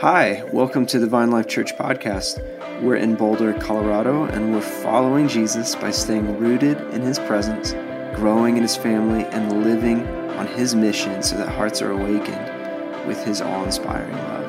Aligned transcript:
Hi, 0.00 0.42
welcome 0.52 0.84
to 0.88 0.98
the 0.98 1.06
Vine 1.06 1.30
Life 1.30 1.48
Church 1.48 1.74
podcast. 1.74 2.42
We're 2.82 2.96
in 2.96 3.14
Boulder, 3.14 3.54
Colorado, 3.54 4.24
and 4.24 4.52
we're 4.52 4.60
following 4.60 5.26
Jesus 5.26 5.74
by 5.74 5.90
staying 5.90 6.38
rooted 6.38 6.78
in 6.92 7.00
his 7.00 7.18
presence, 7.18 7.72
growing 8.14 8.58
in 8.58 8.62
his 8.62 8.76
family, 8.76 9.24
and 9.24 9.64
living 9.64 10.06
on 10.32 10.48
his 10.48 10.74
mission 10.74 11.22
so 11.22 11.38
that 11.38 11.48
hearts 11.48 11.80
are 11.80 11.92
awakened 11.92 13.06
with 13.06 13.24
his 13.24 13.40
awe 13.40 13.64
inspiring 13.64 14.12
love. 14.12 14.44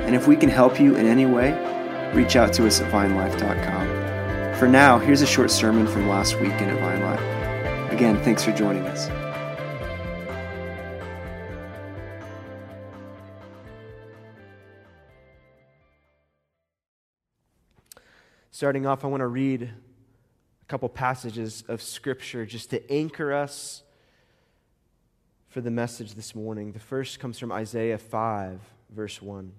And 0.00 0.14
if 0.14 0.28
we 0.28 0.36
can 0.36 0.50
help 0.50 0.78
you 0.78 0.94
in 0.94 1.06
any 1.06 1.24
way, 1.24 1.52
reach 2.12 2.36
out 2.36 2.52
to 2.52 2.66
us 2.66 2.82
at 2.82 2.92
vinelife.com. 2.92 4.58
For 4.58 4.68
now, 4.68 4.98
here's 4.98 5.22
a 5.22 5.26
short 5.26 5.50
sermon 5.50 5.86
from 5.86 6.06
last 6.06 6.38
weekend 6.38 6.70
at 6.70 6.80
Vine 6.80 7.00
Life. 7.00 7.92
Again, 7.92 8.22
thanks 8.22 8.44
for 8.44 8.52
joining 8.52 8.86
us. 8.88 9.08
Starting 18.60 18.84
off, 18.84 19.06
I 19.06 19.08
want 19.08 19.22
to 19.22 19.26
read 19.26 19.62
a 19.62 20.64
couple 20.66 20.86
passages 20.90 21.64
of 21.66 21.80
Scripture 21.80 22.44
just 22.44 22.68
to 22.68 22.92
anchor 22.92 23.32
us 23.32 23.82
for 25.48 25.62
the 25.62 25.70
message 25.70 26.12
this 26.12 26.34
morning. 26.34 26.72
The 26.72 26.78
first 26.78 27.20
comes 27.20 27.38
from 27.38 27.52
Isaiah 27.52 27.96
5, 27.96 28.60
verse 28.90 29.22
1. 29.22 29.52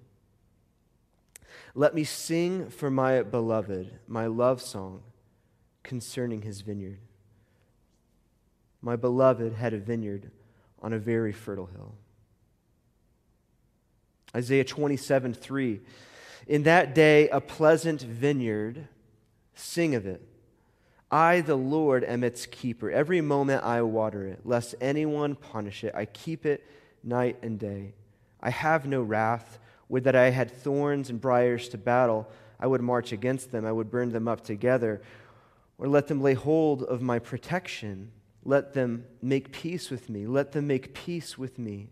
Let 1.74 1.96
me 1.96 2.04
sing 2.04 2.70
for 2.70 2.92
my 2.92 3.24
beloved 3.24 3.92
my 4.08 4.28
love 4.28 4.62
song 4.62 5.02
concerning 5.82 6.44
his 6.44 6.62
vineyard. 6.62 7.00
My 8.84 8.98
beloved 8.98 9.54
had 9.54 9.74
a 9.74 9.80
vineyard 9.80 10.30
on 10.80 10.94
a 10.94 11.00
very 11.00 11.32
fertile 11.32 11.66
hill. 11.66 11.96
Isaiah 14.36 14.64
27, 14.64 15.34
3. 15.34 15.82
In 16.48 16.64
that 16.64 16.96
day, 16.96 17.30
a 17.30 17.40
pleasant 17.40 18.02
vineyard, 18.02 18.88
sing 19.54 19.96
of 19.96 20.06
it. 20.06 20.22
I, 21.12 21.42
the 21.42 21.56
Lord, 21.56 22.04
am 22.04 22.24
its 22.24 22.46
keeper. 22.46 22.90
Every 22.90 23.22
moment 23.22 23.64
I 23.64 23.82
water 23.82 24.26
it, 24.26 24.42
lest 24.46 24.76
anyone 24.80 25.36
punish 25.36 25.84
it. 25.84 25.94
I 25.94 26.06
keep 26.06 26.46
it 26.46 26.66
night 27.04 27.38
and 27.42 27.60
day. 27.60 27.94
I 28.42 28.50
have 28.50 28.86
no 28.86 29.02
wrath. 29.02 29.60
Would 29.90 30.06
that 30.06 30.16
I 30.16 30.30
had 30.30 30.50
thorns 30.50 31.10
and 31.10 31.20
briers 31.20 31.68
to 31.70 31.78
battle. 31.78 32.30
I 32.60 32.68
would 32.68 32.82
march 32.82 33.12
against 33.12 33.52
them. 33.52 33.66
I 33.66 33.72
would 33.74 33.92
burn 33.92 34.12
them 34.12 34.28
up 34.28 34.42
together. 34.42 35.02
Or 35.78 35.88
let 35.88 36.08
them 36.08 36.22
lay 36.22 36.34
hold 36.34 36.84
of 36.84 37.02
my 37.02 37.20
protection. 37.20 38.12
Let 38.46 38.74
them 38.74 39.06
make 39.22 39.52
peace 39.52 39.90
with 39.90 40.10
me. 40.10 40.28
Let 40.28 40.54
them 40.54 40.66
make 40.66 40.94
peace 40.94 41.38
with 41.38 41.60
me. 41.60 41.90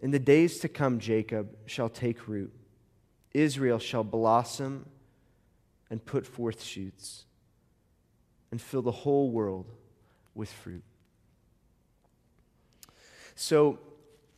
In 0.00 0.12
the 0.12 0.18
days 0.18 0.58
to 0.60 0.68
come, 0.68 0.98
Jacob 0.98 1.56
shall 1.66 1.90
take 1.90 2.26
root 2.26 2.52
Israel 3.34 3.78
shall 3.78 4.04
blossom 4.04 4.86
and 5.90 6.04
put 6.04 6.26
forth 6.26 6.62
shoots 6.62 7.24
and 8.50 8.60
fill 8.60 8.82
the 8.82 8.90
whole 8.90 9.30
world 9.30 9.66
with 10.34 10.50
fruit. 10.50 10.82
So, 13.34 13.78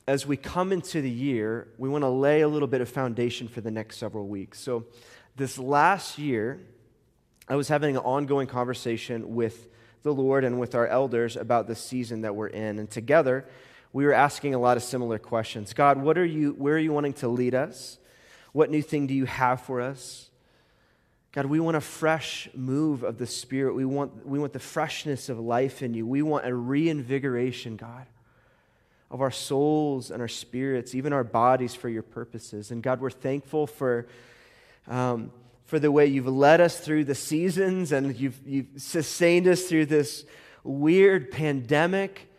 as 0.06 0.26
we 0.26 0.36
come 0.36 0.70
into 0.70 1.00
the 1.00 1.10
year, 1.10 1.68
we 1.78 1.88
want 1.88 2.02
to 2.02 2.08
lay 2.08 2.42
a 2.42 2.48
little 2.48 2.68
bit 2.68 2.80
of 2.80 2.88
foundation 2.88 3.48
for 3.48 3.60
the 3.60 3.70
next 3.70 3.96
several 3.96 4.26
weeks. 4.28 4.60
So, 4.60 4.84
this 5.36 5.58
last 5.58 6.18
year, 6.18 6.60
I 7.48 7.56
was 7.56 7.68
having 7.68 7.96
an 7.96 8.02
ongoing 8.02 8.46
conversation 8.46 9.34
with 9.34 9.68
the 10.02 10.14
Lord 10.14 10.44
and 10.44 10.60
with 10.60 10.74
our 10.74 10.86
elders 10.86 11.36
about 11.36 11.66
the 11.66 11.74
season 11.74 12.20
that 12.20 12.34
we're 12.36 12.48
in. 12.48 12.78
And 12.78 12.90
together, 12.90 13.46
we 13.92 14.04
were 14.04 14.12
asking 14.12 14.54
a 14.54 14.58
lot 14.58 14.76
of 14.76 14.82
similar 14.82 15.18
questions. 15.18 15.72
God, 15.72 16.00
what 16.00 16.16
are 16.18 16.24
you, 16.24 16.52
where 16.52 16.74
are 16.74 16.78
you 16.78 16.92
wanting 16.92 17.14
to 17.14 17.28
lead 17.28 17.54
us? 17.54 17.98
What 18.54 18.70
new 18.70 18.82
thing 18.82 19.08
do 19.08 19.14
you 19.14 19.24
have 19.24 19.62
for 19.62 19.80
us? 19.80 20.30
God, 21.32 21.46
we 21.46 21.58
want 21.58 21.76
a 21.76 21.80
fresh 21.80 22.48
move 22.54 23.02
of 23.02 23.18
the 23.18 23.26
Spirit. 23.26 23.74
We 23.74 23.84
want, 23.84 24.24
we 24.24 24.38
want 24.38 24.52
the 24.52 24.60
freshness 24.60 25.28
of 25.28 25.40
life 25.40 25.82
in 25.82 25.92
you. 25.92 26.06
We 26.06 26.22
want 26.22 26.46
a 26.46 26.54
reinvigoration, 26.54 27.74
God, 27.74 28.06
of 29.10 29.20
our 29.20 29.32
souls 29.32 30.12
and 30.12 30.22
our 30.22 30.28
spirits, 30.28 30.94
even 30.94 31.12
our 31.12 31.24
bodies 31.24 31.74
for 31.74 31.88
your 31.88 32.04
purposes. 32.04 32.70
And 32.70 32.80
God, 32.80 33.00
we're 33.00 33.10
thankful 33.10 33.66
for, 33.66 34.06
um, 34.86 35.32
for 35.64 35.80
the 35.80 35.90
way 35.90 36.06
you've 36.06 36.28
led 36.28 36.60
us 36.60 36.78
through 36.78 37.06
the 37.06 37.16
seasons 37.16 37.90
and 37.90 38.14
you've, 38.14 38.38
you've 38.46 38.68
sustained 38.76 39.48
us 39.48 39.64
through 39.64 39.86
this 39.86 40.24
weird 40.62 41.32
pandemic. 41.32 42.30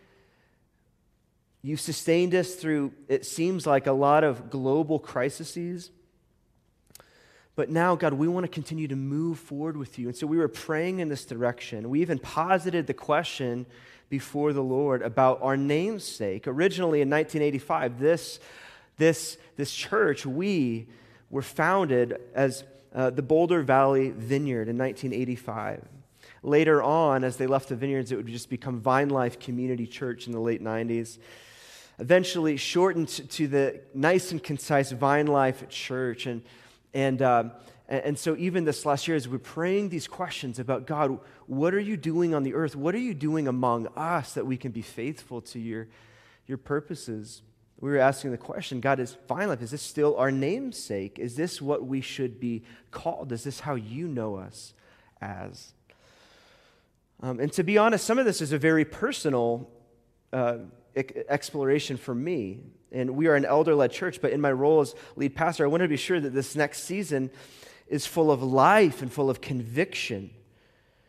You've 1.61 1.81
sustained 1.81 2.33
us 2.33 2.55
through, 2.55 2.93
it 3.09 3.25
seems 3.25 3.67
like, 3.67 3.85
a 3.85 3.91
lot 3.91 4.23
of 4.23 4.49
global 4.49 4.97
crises. 4.97 5.91
But 7.55 7.69
now, 7.69 7.95
God, 7.95 8.13
we 8.13 8.27
want 8.27 8.43
to 8.43 8.49
continue 8.49 8.87
to 8.89 8.95
move 8.95 9.39
forward 9.39 9.77
with 9.77 9.97
you. 9.97 10.07
And 10.07 10.17
so 10.17 10.27
we 10.27 10.37
were 10.37 10.49
praying 10.49 10.99
in 10.99 11.07
this 11.07 11.25
direction. 11.25 11.89
We 11.89 12.01
even 12.01 12.19
posited 12.19 12.85
the 12.85 12.93
question 12.93 13.65
before 14.09 14.51
the 14.51 14.63
Lord 14.63 15.01
about 15.01 15.41
our 15.41 15.55
namesake. 15.55 16.47
Originally 16.47 17.01
in 17.01 17.09
1985, 17.09 17.99
this, 17.99 18.39
this, 18.97 19.37
this 19.55 19.73
church, 19.73 20.25
we 20.25 20.87
were 21.29 21.41
founded 21.41 22.19
as 22.33 22.65
uh, 22.93 23.09
the 23.09 23.21
Boulder 23.21 23.61
Valley 23.61 24.09
Vineyard 24.09 24.67
in 24.67 24.77
1985. 24.77 25.85
Later 26.43 26.83
on, 26.83 27.23
as 27.23 27.37
they 27.37 27.47
left 27.47 27.69
the 27.69 27.75
vineyards, 27.75 28.11
it 28.11 28.17
would 28.17 28.27
just 28.27 28.49
become 28.49 28.79
Vine 28.79 29.09
Life 29.09 29.39
Community 29.39 29.87
Church 29.87 30.27
in 30.27 30.33
the 30.33 30.39
late 30.39 30.63
90s. 30.63 31.17
Eventually, 31.99 32.57
shortened 32.57 33.07
to 33.07 33.47
the 33.47 33.81
nice 33.93 34.31
and 34.31 34.43
concise 34.43 34.91
Vine 34.91 35.27
Life 35.27 35.67
Church. 35.69 36.25
And 36.25 36.43
and, 36.95 37.21
um, 37.21 37.51
and 37.89 38.17
so, 38.17 38.35
even 38.37 38.63
this 38.63 38.85
last 38.85 39.05
year, 39.07 39.17
as 39.17 39.27
we're 39.27 39.37
praying 39.37 39.89
these 39.89 40.07
questions 40.07 40.59
about 40.59 40.87
God, 40.87 41.19
what 41.45 41.73
are 41.73 41.79
you 41.79 41.97
doing 41.97 42.33
on 42.33 42.43
the 42.43 42.55
earth? 42.55 42.73
What 42.75 42.95
are 42.95 42.99
you 42.99 43.13
doing 43.13 43.49
among 43.49 43.87
us 43.97 44.33
that 44.33 44.47
we 44.47 44.55
can 44.55 44.71
be 44.71 44.81
faithful 44.81 45.41
to 45.41 45.59
your, 45.59 45.87
your 46.47 46.57
purposes? 46.57 47.41
We 47.81 47.91
were 47.91 47.97
asking 47.97 48.31
the 48.31 48.37
question 48.37 48.79
God, 48.79 49.01
is 49.01 49.17
Vine 49.27 49.49
Life, 49.49 49.61
is 49.61 49.71
this 49.71 49.81
still 49.81 50.15
our 50.15 50.31
namesake? 50.31 51.19
Is 51.19 51.35
this 51.35 51.61
what 51.61 51.85
we 51.85 51.99
should 51.99 52.39
be 52.39 52.63
called? 52.91 53.33
Is 53.33 53.43
this 53.43 53.59
how 53.59 53.75
you 53.75 54.07
know 54.07 54.37
us 54.37 54.73
as? 55.21 55.73
Um, 57.21 57.41
and 57.41 57.51
to 57.53 57.63
be 57.63 57.77
honest, 57.77 58.05
some 58.05 58.19
of 58.19 58.25
this 58.25 58.41
is 58.41 58.53
a 58.53 58.57
very 58.57 58.85
personal 58.85 59.69
uh, 60.31 60.59
exploration 60.95 61.97
for 61.97 62.15
me. 62.15 62.59
And 62.91 63.15
we 63.15 63.27
are 63.27 63.35
an 63.35 63.45
elder 63.45 63.75
led 63.75 63.91
church, 63.91 64.21
but 64.21 64.31
in 64.31 64.39
my 64.39 64.51
role 64.51 64.81
as 64.81 64.95
lead 65.15 65.35
pastor, 65.35 65.65
I 65.65 65.67
want 65.67 65.81
to 65.81 65.89
be 65.89 65.97
sure 65.97 66.19
that 66.19 66.33
this 66.33 66.55
next 66.55 66.83
season 66.83 67.29
is 67.87 68.05
full 68.05 68.31
of 68.31 68.41
life 68.41 69.01
and 69.01 69.11
full 69.11 69.29
of 69.29 69.41
conviction 69.41 70.31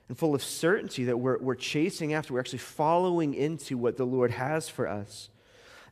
and 0.08 0.18
full 0.18 0.34
of 0.34 0.42
certainty 0.42 1.04
that 1.04 1.16
we're, 1.18 1.38
we're 1.38 1.54
chasing 1.54 2.12
after. 2.12 2.34
We're 2.34 2.40
actually 2.40 2.58
following 2.58 3.34
into 3.34 3.78
what 3.78 3.96
the 3.96 4.04
Lord 4.04 4.32
has 4.32 4.68
for 4.68 4.88
us. 4.88 5.28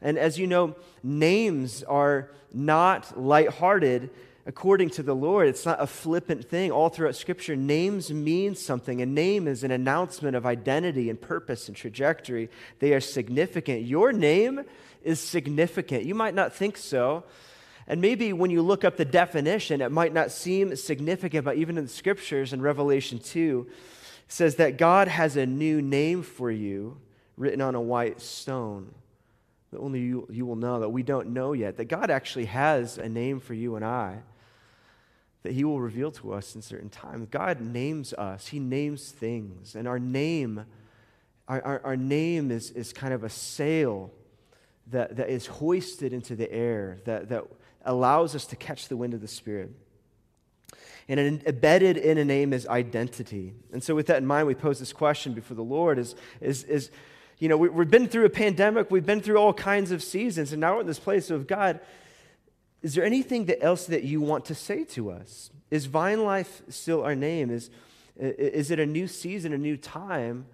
And 0.00 0.18
as 0.18 0.38
you 0.38 0.46
know, 0.46 0.76
names 1.02 1.82
are 1.82 2.30
not 2.52 3.18
lighthearted 3.18 4.10
according 4.46 4.90
to 4.90 5.02
the 5.02 5.14
Lord. 5.14 5.48
It's 5.48 5.64
not 5.64 5.82
a 5.82 5.86
flippant 5.86 6.48
thing. 6.48 6.70
All 6.70 6.88
throughout 6.88 7.16
Scripture, 7.16 7.56
names 7.56 8.12
mean 8.12 8.54
something. 8.54 9.00
A 9.00 9.06
name 9.06 9.48
is 9.48 9.64
an 9.64 9.70
announcement 9.70 10.36
of 10.36 10.44
identity 10.44 11.08
and 11.08 11.20
purpose 11.20 11.68
and 11.68 11.76
trajectory. 11.76 12.50
They 12.78 12.92
are 12.92 13.00
significant. 13.00 13.82
Your 13.82 14.12
name 14.12 14.62
is 15.02 15.20
significant. 15.20 16.04
You 16.04 16.14
might 16.14 16.34
not 16.34 16.54
think 16.54 16.76
so. 16.76 17.24
And 17.86 18.00
maybe 18.00 18.32
when 18.32 18.50
you 18.50 18.62
look 18.62 18.84
up 18.84 18.96
the 18.96 19.04
definition, 19.04 19.80
it 19.80 19.92
might 19.92 20.12
not 20.12 20.30
seem 20.30 20.74
significant, 20.76 21.44
but 21.44 21.56
even 21.56 21.76
in 21.76 21.84
the 21.84 21.90
Scriptures 21.90 22.52
in 22.52 22.62
Revelation 22.62 23.18
2, 23.18 23.66
says 24.28 24.56
that 24.56 24.78
God 24.78 25.08
has 25.08 25.36
a 25.36 25.44
new 25.44 25.82
name 25.82 26.22
for 26.22 26.50
you 26.50 26.98
written 27.36 27.60
on 27.60 27.74
a 27.74 27.80
white 27.80 28.20
stone 28.20 28.94
that 29.70 29.80
only 29.80 30.00
you, 30.00 30.26
you 30.30 30.46
will 30.46 30.56
know, 30.56 30.80
that 30.80 30.88
we 30.88 31.02
don't 31.02 31.28
know 31.30 31.52
yet, 31.52 31.76
that 31.76 31.86
God 31.86 32.08
actually 32.08 32.44
has 32.46 32.96
a 32.96 33.08
name 33.08 33.40
for 33.40 33.54
you 33.54 33.76
and 33.76 33.84
I 33.84 34.22
that 35.44 35.52
He 35.52 35.62
will 35.62 35.80
reveal 35.80 36.10
to 36.10 36.32
us 36.32 36.54
in 36.54 36.62
certain 36.62 36.88
times. 36.88 37.28
God 37.30 37.60
names 37.60 38.12
us, 38.14 38.48
He 38.48 38.58
names 38.58 39.12
things. 39.12 39.76
And 39.76 39.86
our 39.86 40.00
name, 40.00 40.64
our, 41.46 41.62
our, 41.62 41.80
our, 41.84 41.96
name 41.96 42.50
is, 42.50 42.70
is 42.70 42.92
kind 42.92 43.14
of 43.14 43.22
a 43.22 43.28
sail 43.28 44.10
that, 44.88 45.16
that 45.16 45.28
is 45.28 45.46
hoisted 45.46 46.12
into 46.12 46.34
the 46.34 46.50
air, 46.50 46.98
that, 47.04 47.28
that 47.28 47.44
allows 47.84 48.34
us 48.34 48.46
to 48.46 48.56
catch 48.56 48.88
the 48.88 48.96
wind 48.96 49.12
of 49.14 49.20
the 49.20 49.28
Spirit. 49.28 49.70
And 51.08 51.20
embedded 51.46 51.98
in 51.98 52.16
a 52.16 52.24
name 52.24 52.54
is 52.54 52.66
identity. 52.66 53.52
And 53.70 53.84
so, 53.84 53.94
with 53.94 54.06
that 54.06 54.16
in 54.16 54.26
mind, 54.26 54.46
we 54.46 54.54
pose 54.54 54.78
this 54.78 54.94
question 54.94 55.34
before 55.34 55.54
the 55.54 55.62
Lord 55.62 55.98
is, 55.98 56.14
is, 56.40 56.64
is 56.64 56.90
you 57.38 57.50
know, 57.50 57.58
we, 57.58 57.68
have 57.68 57.90
been 57.90 58.08
through 58.08 58.24
a 58.24 58.30
pandemic, 58.30 58.90
we've 58.90 59.04
been 59.04 59.20
through 59.20 59.36
all 59.36 59.52
kinds 59.52 59.90
of 59.90 60.02
seasons, 60.02 60.52
and 60.52 60.62
now 60.62 60.76
we're 60.76 60.80
in 60.80 60.86
this 60.86 60.98
place 60.98 61.28
of 61.28 61.46
God 61.46 61.80
is 62.84 62.94
there 62.94 63.04
anything 63.04 63.46
that 63.46 63.62
else 63.62 63.86
that 63.86 64.04
you 64.04 64.20
want 64.20 64.44
to 64.44 64.54
say 64.54 64.84
to 64.84 65.10
us? 65.10 65.50
Is 65.70 65.86
Vine 65.86 66.22
Life 66.22 66.60
still 66.68 67.02
our 67.02 67.14
name? 67.14 67.50
Is, 67.50 67.70
is 68.14 68.70
it 68.70 68.78
a 68.78 68.84
new 68.84 69.08
season, 69.08 69.54
a 69.54 69.58
new 69.58 69.78
time? 69.78 70.44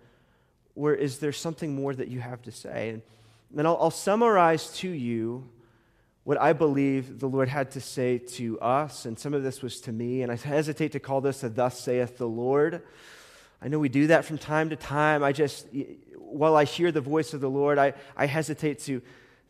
Or 0.76 0.94
is 0.94 1.18
there 1.18 1.32
something 1.32 1.74
more 1.74 1.92
that 1.92 2.06
you 2.06 2.20
have 2.20 2.40
to 2.42 2.52
say? 2.52 2.90
And, 2.90 3.02
and 3.58 3.66
I'll, 3.66 3.76
I'll 3.80 3.90
summarize 3.90 4.72
to 4.74 4.88
you 4.88 5.50
what 6.22 6.40
I 6.40 6.52
believe 6.52 7.18
the 7.18 7.28
Lord 7.28 7.48
had 7.48 7.72
to 7.72 7.80
say 7.80 8.18
to 8.18 8.60
us, 8.60 9.06
and 9.06 9.18
some 9.18 9.34
of 9.34 9.42
this 9.42 9.60
was 9.60 9.80
to 9.80 9.92
me, 9.92 10.22
and 10.22 10.30
I 10.30 10.36
hesitate 10.36 10.92
to 10.92 11.00
call 11.00 11.20
this 11.20 11.42
a 11.42 11.48
thus 11.48 11.80
saith 11.80 12.16
the 12.16 12.28
Lord. 12.28 12.82
I 13.60 13.66
know 13.66 13.80
we 13.80 13.88
do 13.88 14.06
that 14.06 14.24
from 14.24 14.38
time 14.38 14.70
to 14.70 14.76
time. 14.76 15.24
I 15.24 15.32
just, 15.32 15.66
while 16.16 16.54
I 16.54 16.62
hear 16.62 16.92
the 16.92 17.00
voice 17.00 17.34
of 17.34 17.40
the 17.40 17.50
Lord, 17.50 17.76
I, 17.76 17.94
I 18.16 18.26
hesitate 18.26 18.78
to, 18.82 19.02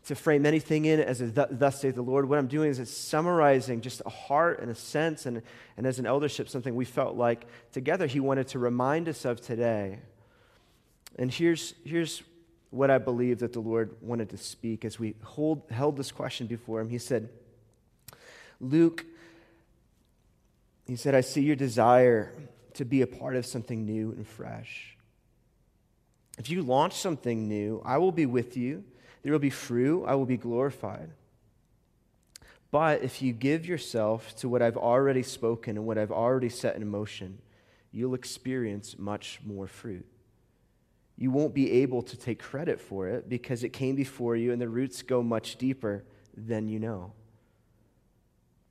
to 0.06 0.14
frame 0.14 0.46
anything 0.46 0.86
in 0.86 1.00
as 1.00 1.20
a 1.20 1.26
thus 1.26 1.80
saith 1.80 1.94
the 1.94 2.02
Lord. 2.02 2.28
What 2.28 2.38
I'm 2.38 2.46
doing 2.46 2.70
is 2.70 2.78
it's 2.78 2.90
summarizing 2.90 3.80
just 3.80 4.02
a 4.06 4.08
heart 4.08 4.60
and 4.60 4.70
a 4.70 4.74
sense, 4.74 5.26
and, 5.26 5.42
and 5.76 5.86
as 5.86 5.98
an 5.98 6.06
eldership, 6.06 6.48
something 6.48 6.74
we 6.74 6.84
felt 6.84 7.16
like 7.16 7.46
together 7.72 8.06
He 8.06 8.20
wanted 8.20 8.48
to 8.48 8.58
remind 8.58 9.08
us 9.08 9.24
of 9.24 9.40
today. 9.40 9.98
And 11.16 11.30
here's, 11.30 11.74
here's 11.84 12.22
what 12.70 12.90
I 12.90 12.98
believe 12.98 13.40
that 13.40 13.52
the 13.52 13.60
Lord 13.60 13.94
wanted 14.00 14.30
to 14.30 14.38
speak 14.38 14.84
as 14.84 14.98
we 14.98 15.14
hold, 15.22 15.62
held 15.70 15.96
this 15.96 16.12
question 16.12 16.46
before 16.46 16.80
him. 16.80 16.88
He 16.88 16.98
said, 16.98 17.28
Luke, 18.60 19.04
he 20.86 20.96
said, 20.96 21.14
I 21.14 21.20
see 21.20 21.42
your 21.42 21.56
desire 21.56 22.32
to 22.74 22.84
be 22.84 23.02
a 23.02 23.06
part 23.06 23.36
of 23.36 23.44
something 23.44 23.84
new 23.84 24.12
and 24.12 24.26
fresh. 24.26 24.96
If 26.38 26.48
you 26.48 26.62
launch 26.62 26.94
something 26.94 27.48
new, 27.48 27.82
I 27.84 27.98
will 27.98 28.12
be 28.12 28.26
with 28.26 28.56
you. 28.56 28.84
There 29.22 29.32
will 29.32 29.38
be 29.38 29.50
fruit. 29.50 30.04
I 30.06 30.14
will 30.14 30.26
be 30.26 30.36
glorified. 30.36 31.10
But 32.70 33.02
if 33.02 33.20
you 33.20 33.32
give 33.32 33.66
yourself 33.66 34.34
to 34.36 34.48
what 34.48 34.62
I've 34.62 34.76
already 34.76 35.22
spoken 35.22 35.76
and 35.76 35.86
what 35.86 35.98
I've 35.98 36.12
already 36.12 36.48
set 36.48 36.76
in 36.76 36.86
motion, 36.88 37.38
you'll 37.90 38.14
experience 38.14 38.96
much 38.98 39.40
more 39.44 39.66
fruit 39.66 40.06
you 41.20 41.30
won't 41.30 41.52
be 41.52 41.70
able 41.70 42.00
to 42.00 42.16
take 42.16 42.38
credit 42.38 42.80
for 42.80 43.06
it 43.06 43.28
because 43.28 43.62
it 43.62 43.74
came 43.74 43.94
before 43.94 44.36
you 44.36 44.52
and 44.52 44.60
the 44.60 44.68
roots 44.68 45.02
go 45.02 45.22
much 45.22 45.56
deeper 45.56 46.02
than 46.34 46.66
you 46.66 46.80
know. 46.80 47.12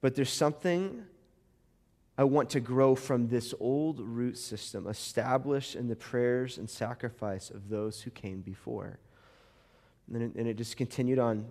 But 0.02 0.16
there's 0.16 0.34
something 0.34 1.04
I 2.18 2.24
want 2.24 2.50
to 2.50 2.60
grow 2.60 2.96
from 2.96 3.28
this 3.28 3.54
old 3.60 4.00
root 4.00 4.36
system 4.36 4.88
established 4.88 5.76
in 5.76 5.88
the 5.88 5.96
prayers 5.96 6.58
and 6.58 6.68
sacrifice 6.68 7.52
of 7.52 7.70
those 7.70 8.02
who 8.02 8.10
came 8.10 8.42
before. 8.42 8.98
And 10.14 10.24
it, 10.24 10.32
and 10.36 10.48
it 10.48 10.58
just 10.58 10.78
continued 10.78 11.20
on. 11.20 11.46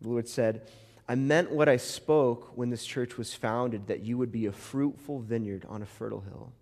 The 0.00 0.08
Lord 0.08 0.28
said, 0.28 0.68
I 1.08 1.14
meant 1.14 1.50
what 1.50 1.68
I 1.68 1.76
spoke 1.76 2.56
when 2.56 2.70
this 2.70 2.84
church 2.84 3.18
was 3.18 3.34
founded 3.34 3.88
that 3.88 4.00
you 4.00 4.16
would 4.18 4.32
be 4.32 4.46
a 4.46 4.52
fruitful 4.52 5.20
vineyard 5.20 5.66
on 5.68 5.82
a 5.82 5.86
fertile 5.86 6.20
hill. 6.20 6.52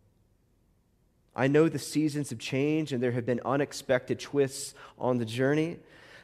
I 1.36 1.46
know 1.46 1.68
the 1.68 1.78
seasons 1.78 2.30
have 2.30 2.38
changed 2.38 2.92
and 2.92 3.02
there 3.02 3.12
have 3.12 3.26
been 3.26 3.40
unexpected 3.44 4.18
twists 4.18 4.74
on 4.98 5.18
the 5.18 5.24
journey, 5.24 5.78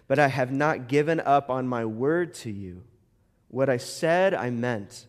but 0.09 0.19
I 0.19 0.29
have 0.29 0.51
not 0.51 0.89
given 0.89 1.21
up 1.21 1.51
on 1.51 1.69
my 1.69 1.85
word 1.85 2.35
to 2.35 2.51
you. 2.51 2.83
What 3.49 3.69
I 3.69 3.77
said, 3.77 4.35
I 4.35 4.51
meant, 4.51 5.07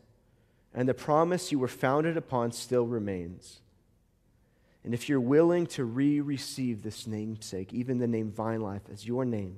and 0.73 0.87
the 0.87 0.93
promise 0.93 1.51
you 1.51 1.57
were 1.57 1.67
founded 1.67 2.17
upon 2.17 2.51
still 2.51 2.85
remains. 2.85 3.61
And 4.85 4.93
if 4.93 5.09
you're 5.09 5.19
willing 5.19 5.65
to 5.67 5.83
re 5.83 6.21
receive 6.21 6.83
this 6.83 7.07
namesake, 7.07 7.73
even 7.73 7.97
the 7.97 8.07
name 8.07 8.31
Vine 8.31 8.61
Life, 8.61 8.83
as 8.93 9.05
your 9.05 9.25
name, 9.25 9.57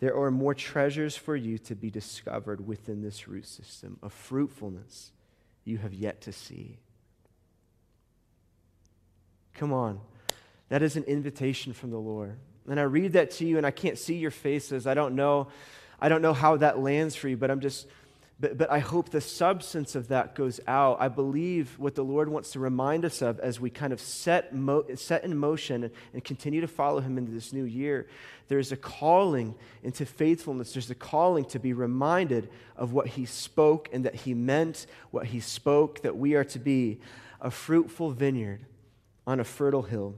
there 0.00 0.16
are 0.16 0.32
more 0.32 0.52
treasures 0.52 1.16
for 1.16 1.36
you 1.36 1.58
to 1.58 1.76
be 1.76 1.90
discovered 1.90 2.66
within 2.66 3.02
this 3.02 3.28
root 3.28 3.46
system 3.46 3.98
of 4.02 4.12
fruitfulness 4.12 5.12
you 5.64 5.78
have 5.78 5.94
yet 5.94 6.20
to 6.22 6.32
see. 6.32 6.80
Come 9.54 9.72
on. 9.72 10.00
That 10.70 10.82
is 10.82 10.96
an 10.96 11.04
invitation 11.04 11.72
from 11.72 11.90
the 11.92 11.96
Lord. 11.96 12.36
And 12.68 12.80
I 12.80 12.82
read 12.82 13.12
that 13.12 13.30
to 13.32 13.46
you, 13.46 13.58
and 13.58 13.66
I 13.66 13.70
can't 13.70 13.96
see 13.96 14.16
your 14.16 14.32
faces. 14.32 14.88
I 14.88 14.94
don't 14.94 15.14
know. 15.14 15.48
I 16.00 16.08
don't 16.08 16.20
know 16.20 16.34
how 16.34 16.56
that 16.56 16.80
lands 16.80 17.14
for 17.14 17.28
you, 17.28 17.36
but 17.36 17.48
I'm 17.48 17.60
just, 17.60 17.86
but, 18.38 18.58
but 18.58 18.70
I 18.70 18.80
hope 18.80 19.08
the 19.08 19.20
substance 19.22 19.94
of 19.94 20.08
that 20.08 20.34
goes 20.34 20.60
out. 20.66 20.98
I 21.00 21.08
believe 21.08 21.78
what 21.78 21.94
the 21.94 22.04
Lord 22.04 22.28
wants 22.28 22.50
to 22.50 22.60
remind 22.60 23.06
us 23.06 23.22
of 23.22 23.40
as 23.40 23.58
we 23.58 23.70
kind 23.70 23.94
of 23.94 24.00
set, 24.00 24.54
mo- 24.54 24.84
set 24.94 25.24
in 25.24 25.36
motion 25.38 25.84
and, 25.84 25.92
and 26.12 26.22
continue 26.22 26.60
to 26.60 26.68
follow 26.68 27.00
Him 27.00 27.16
into 27.16 27.32
this 27.32 27.54
new 27.54 27.64
year. 27.64 28.06
There's 28.48 28.72
a 28.72 28.76
calling 28.76 29.54
into 29.82 30.04
faithfulness. 30.04 30.74
There's 30.74 30.90
a 30.90 30.94
calling 30.94 31.46
to 31.46 31.58
be 31.58 31.72
reminded 31.72 32.50
of 32.76 32.92
what 32.92 33.06
He 33.06 33.24
spoke 33.24 33.88
and 33.90 34.04
that 34.04 34.14
He 34.14 34.34
meant 34.34 34.86
what 35.10 35.26
He 35.26 35.40
spoke, 35.40 36.02
that 36.02 36.18
we 36.18 36.34
are 36.34 36.44
to 36.44 36.58
be 36.58 37.00
a 37.40 37.50
fruitful 37.50 38.10
vineyard 38.10 38.66
on 39.26 39.40
a 39.40 39.44
fertile 39.44 39.82
hill. 39.82 40.14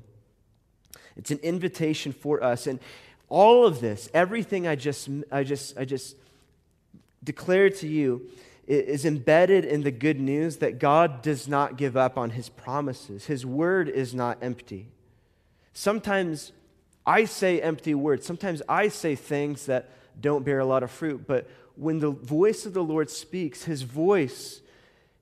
It's 1.16 1.30
an 1.30 1.38
invitation 1.38 2.12
for 2.12 2.42
us. 2.42 2.66
And 2.66 2.80
all 3.28 3.64
of 3.64 3.80
this, 3.80 4.08
everything 4.12 4.66
I 4.66 4.74
just, 4.74 5.08
I 5.30 5.44
just, 5.44 5.78
I 5.78 5.84
just 5.84 6.16
declared 7.22 7.74
to 7.76 7.88
you, 7.88 8.28
is 8.66 9.06
embedded 9.06 9.64
in 9.64 9.82
the 9.82 9.90
good 9.90 10.20
news 10.20 10.58
that 10.58 10.78
God 10.78 11.22
does 11.22 11.48
not 11.48 11.78
give 11.78 11.96
up 11.96 12.18
on 12.18 12.30
his 12.30 12.50
promises. 12.50 13.24
His 13.24 13.46
word 13.46 13.88
is 13.88 14.14
not 14.14 14.38
empty. 14.42 14.88
Sometimes 15.72 16.52
I 17.06 17.24
say 17.24 17.62
empty 17.62 17.94
words. 17.94 18.26
Sometimes 18.26 18.60
I 18.68 18.88
say 18.88 19.14
things 19.14 19.66
that 19.66 19.88
don't 20.20 20.44
bear 20.44 20.58
a 20.58 20.66
lot 20.66 20.82
of 20.82 20.90
fruit. 20.90 21.26
But 21.26 21.48
when 21.76 22.00
the 22.00 22.10
voice 22.10 22.66
of 22.66 22.74
the 22.74 22.84
Lord 22.84 23.08
speaks, 23.08 23.64
his 23.64 23.82
voice 23.82 24.60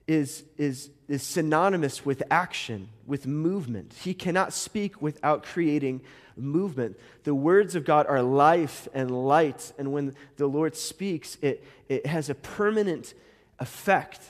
is, 0.09 0.43
is, 0.57 0.91
is 1.07 1.23
synonymous 1.23 2.05
with 2.05 2.25
action, 2.31 2.89
with 3.07 3.27
movement. 3.27 3.95
He 4.03 4.15
cannot 4.15 4.53
speak 4.53 5.01
without 5.01 5.45
creating 5.45 6.01
movement. 6.37 6.99
The 7.25 7.35
words 7.35 7.75
of 7.75 7.85
God 7.85 8.07
are 8.07 8.23
life 8.23 8.89
and 8.95 9.11
light, 9.11 9.73
and 9.79 9.93
when 9.93 10.15
the 10.37 10.47
Lord 10.47 10.77
speaks, 10.77 11.39
it, 11.43 11.65
it 11.89 12.07
has 12.07 12.29
a 12.31 12.35
permanent 12.35 13.15
effect. 13.59 14.21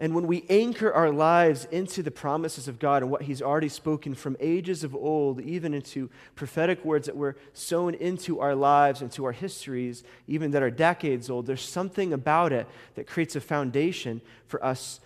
And 0.00 0.14
when 0.14 0.28
we 0.28 0.44
anchor 0.48 0.92
our 0.92 1.10
lives 1.10 1.64
into 1.72 2.04
the 2.04 2.12
promises 2.12 2.68
of 2.68 2.78
God 2.78 3.02
and 3.02 3.10
what 3.10 3.22
He's 3.22 3.42
already 3.42 3.68
spoken 3.68 4.14
from 4.14 4.36
ages 4.38 4.84
of 4.84 4.94
old, 4.94 5.40
even 5.40 5.74
into 5.74 6.08
prophetic 6.36 6.84
words 6.84 7.06
that 7.06 7.16
were 7.16 7.36
sown 7.52 7.94
into 7.94 8.38
our 8.38 8.54
lives, 8.54 9.02
into 9.02 9.24
our 9.24 9.32
histories, 9.32 10.04
even 10.28 10.52
that 10.52 10.62
are 10.62 10.70
decades 10.70 11.28
old, 11.28 11.46
there's 11.46 11.62
something 11.62 12.12
about 12.12 12.52
it 12.52 12.68
that 12.94 13.08
creates 13.08 13.34
a 13.34 13.40
foundation 13.40 14.20
for 14.46 14.64
us 14.64 15.00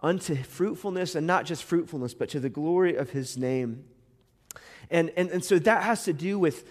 unto 0.00 0.36
fruitfulness, 0.36 1.16
and 1.16 1.26
not 1.26 1.44
just 1.44 1.64
fruitfulness, 1.64 2.14
but 2.14 2.28
to 2.28 2.38
the 2.38 2.48
glory 2.48 2.94
of 2.94 3.10
His 3.10 3.36
name. 3.36 3.84
And, 4.90 5.10
and, 5.16 5.30
and 5.30 5.44
so 5.44 5.58
that 5.58 5.82
has 5.82 6.04
to 6.04 6.12
do 6.12 6.38
with 6.38 6.64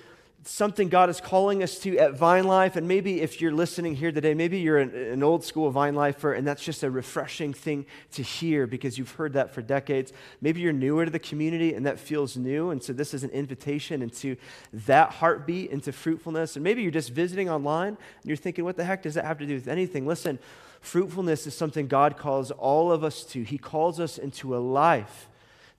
something 0.48 0.90
God 0.90 1.10
is 1.10 1.20
calling 1.20 1.64
us 1.64 1.80
to 1.80 1.98
at 1.98 2.14
Vine 2.14 2.46
Life. 2.46 2.76
And 2.76 2.88
maybe 2.88 3.22
if 3.22 3.42
you're 3.42 3.52
listening 3.52 3.96
here 3.96 4.12
today, 4.12 4.36
maybe 4.36 4.60
you're 4.60 4.78
an, 4.78 4.94
an, 4.94 5.24
old 5.24 5.44
school 5.44 5.72
Vine 5.72 5.96
Lifer, 5.96 6.34
and 6.34 6.46
that's 6.46 6.63
just 6.63 6.84
a 6.84 6.92
refreshing 6.92 7.51
thing 7.51 7.86
to 8.12 8.22
hear 8.22 8.68
because 8.68 8.98
you've 8.98 9.12
heard 9.12 9.34
that 9.34 9.54
for 9.54 9.62
decades. 9.63 10.13
Maybe 10.42 10.62
you're 10.62 10.74
newer 10.74 11.06
to 11.06 11.12
the 11.12 11.20
community 11.20 11.74
and 11.74 11.86
that 11.88 12.00
feels 12.00 12.38
new. 12.38 12.70
And 12.70 12.82
so 12.82 12.94
this 12.94 13.13
is 13.13 13.24
an 13.24 13.32
invitation 13.32 14.01
into 14.04 14.36
that 14.72 15.12
heartbeat, 15.13 15.72
into 15.72 15.92
fruitfulness. 15.92 16.56
And 16.56 16.63
maybe 16.63 16.84
you're 16.84 16.92
just 16.92 17.12
visiting 17.12 17.50
online 17.50 17.89
and 17.89 17.98
you're 18.24 18.38
thinking, 18.38 18.66
what 18.66 18.78
the 18.78 18.86
heck 18.86 19.01
does 19.01 19.16
that 19.16 19.25
have 19.25 19.39
to 19.39 19.48
do 19.48 19.56
with 19.56 19.68
anything? 19.68 20.06
Listen, 20.06 20.38
fruitfulness 20.80 21.48
is 21.48 21.58
something 21.58 21.88
God 21.88 22.18
calls 22.18 22.51
all 22.51 22.92
of 22.92 23.04
us 23.04 23.24
to. 23.25 23.42
He 23.42 23.58
calls 23.58 24.00
us 24.00 24.20
into 24.20 24.56
a 24.56 24.60
life 24.60 25.28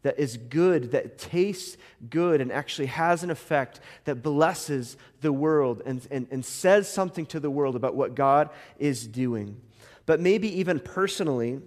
that 0.02 0.18
is 0.18 0.36
good, 0.36 0.92
that 0.92 1.18
tastes 1.18 1.76
good, 2.10 2.40
and 2.40 2.52
actually 2.52 2.86
has 2.86 3.22
an 3.22 3.30
effect 3.30 3.80
that 4.04 4.16
blesses 4.16 4.96
the 5.20 5.32
world 5.32 5.82
and, 5.84 6.06
and, 6.10 6.28
and 6.30 6.44
says 6.44 6.88
something 6.88 7.26
to 7.26 7.40
the 7.40 7.50
world 7.50 7.74
about 7.74 7.94
what 7.94 8.14
God 8.14 8.50
is 8.78 9.06
doing. 9.06 9.60
But 10.04 10.20
maybe 10.20 10.60
even 10.60 10.78
personally, 10.78 11.60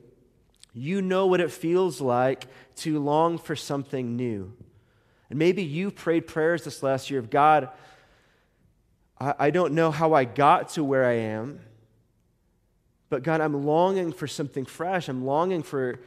you 0.73 1.01
know 1.01 1.27
what 1.27 1.41
it 1.41 1.51
feels 1.51 1.99
like 1.99 2.47
to 2.77 2.99
long 2.99 3.37
for 3.37 3.55
something 3.55 4.15
new. 4.15 4.53
And 5.29 5.37
maybe 5.37 5.63
you 5.63 5.91
prayed 5.91 6.25
prayers 6.25 6.63
this 6.63 6.81
last 6.81 7.09
year 7.09 7.19
of 7.19 7.29
God, 7.29 7.69
I, 9.19 9.33
I 9.37 9.49
don't 9.51 9.73
know 9.73 9.91
how 9.91 10.13
I 10.13 10.23
got 10.23 10.69
to 10.69 10.83
where 10.83 11.05
I 11.05 11.13
am, 11.13 11.59
but 13.09 13.23
God, 13.23 13.41
I'm 13.41 13.65
longing 13.65 14.11
for 14.11 14.27
something 14.27 14.65
fresh. 14.65 15.09
I'm 15.09 15.25
longing 15.25 15.63
for 15.63 15.99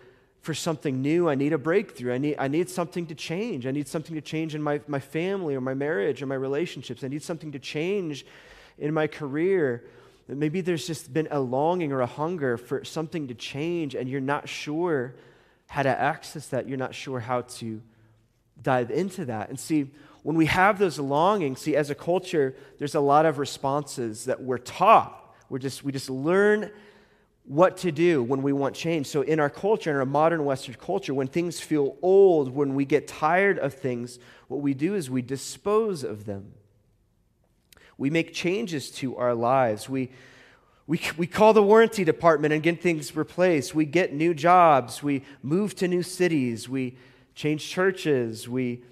for 0.42 0.54
something 0.54 1.00
new. 1.00 1.28
I 1.28 1.36
need 1.36 1.52
a 1.52 1.58
breakthrough. 1.58 2.12
I 2.12 2.18
need, 2.18 2.36
I 2.36 2.48
need 2.48 2.68
something 2.68 3.06
to 3.06 3.14
change. 3.14 3.66
I 3.66 3.70
need 3.70 3.86
something 3.86 4.14
to 4.16 4.20
change 4.20 4.54
in 4.54 4.62
my, 4.62 4.80
my 4.88 4.98
family 4.98 5.54
or 5.54 5.60
my 5.60 5.74
marriage 5.74 6.20
or 6.20 6.26
my 6.26 6.34
relationships. 6.34 7.04
I 7.04 7.08
need 7.08 7.22
something 7.22 7.52
to 7.52 7.60
change 7.60 8.26
in 8.76 8.92
my 8.92 9.06
career. 9.06 9.84
Maybe 10.26 10.60
there's 10.60 10.86
just 10.86 11.12
been 11.12 11.28
a 11.30 11.38
longing 11.38 11.92
or 11.92 12.00
a 12.00 12.06
hunger 12.06 12.56
for 12.56 12.84
something 12.84 13.28
to 13.28 13.34
change, 13.34 13.94
and 13.94 14.08
you're 14.08 14.20
not 14.20 14.48
sure 14.48 15.14
how 15.68 15.82
to 15.84 15.88
access 15.88 16.48
that. 16.48 16.68
You're 16.68 16.78
not 16.78 16.94
sure 16.94 17.20
how 17.20 17.42
to 17.42 17.80
dive 18.60 18.90
into 18.90 19.24
that. 19.26 19.48
And 19.48 19.58
see, 19.58 19.90
when 20.24 20.36
we 20.36 20.46
have 20.46 20.78
those 20.78 20.98
longings, 20.98 21.60
see, 21.60 21.76
as 21.76 21.90
a 21.90 21.94
culture, 21.94 22.56
there's 22.78 22.94
a 22.96 23.00
lot 23.00 23.26
of 23.26 23.38
responses 23.38 24.24
that 24.24 24.42
we're 24.42 24.58
taught. 24.58 25.34
We're 25.48 25.58
just, 25.58 25.84
we 25.84 25.92
just 25.92 26.10
learn 26.10 26.70
what 27.44 27.76
to 27.78 27.90
do 27.90 28.22
when 28.22 28.42
we 28.42 28.52
want 28.52 28.74
change. 28.74 29.06
So, 29.06 29.22
in 29.22 29.40
our 29.40 29.50
culture, 29.50 29.90
in 29.90 29.96
our 29.96 30.06
modern 30.06 30.44
Western 30.44 30.74
culture, 30.74 31.12
when 31.12 31.26
things 31.26 31.60
feel 31.60 31.96
old, 32.02 32.54
when 32.54 32.74
we 32.74 32.84
get 32.84 33.08
tired 33.08 33.58
of 33.58 33.74
things, 33.74 34.18
what 34.48 34.60
we 34.60 34.74
do 34.74 34.94
is 34.94 35.10
we 35.10 35.22
dispose 35.22 36.04
of 36.04 36.24
them. 36.24 36.52
We 37.98 38.10
make 38.10 38.32
changes 38.32 38.90
to 38.92 39.16
our 39.16 39.34
lives. 39.34 39.88
We, 39.88 40.10
we, 40.86 41.00
we 41.16 41.26
call 41.26 41.52
the 41.52 41.62
warranty 41.62 42.04
department 42.04 42.52
and 42.52 42.62
get 42.62 42.82
things 42.82 43.14
replaced. 43.14 43.74
We 43.74 43.84
get 43.84 44.12
new 44.12 44.34
jobs. 44.34 45.02
We 45.02 45.22
move 45.42 45.74
to 45.76 45.88
new 45.88 46.02
cities. 46.02 46.68
We 46.68 46.96
change 47.34 47.68
churches. 47.68 48.48
We 48.48 48.82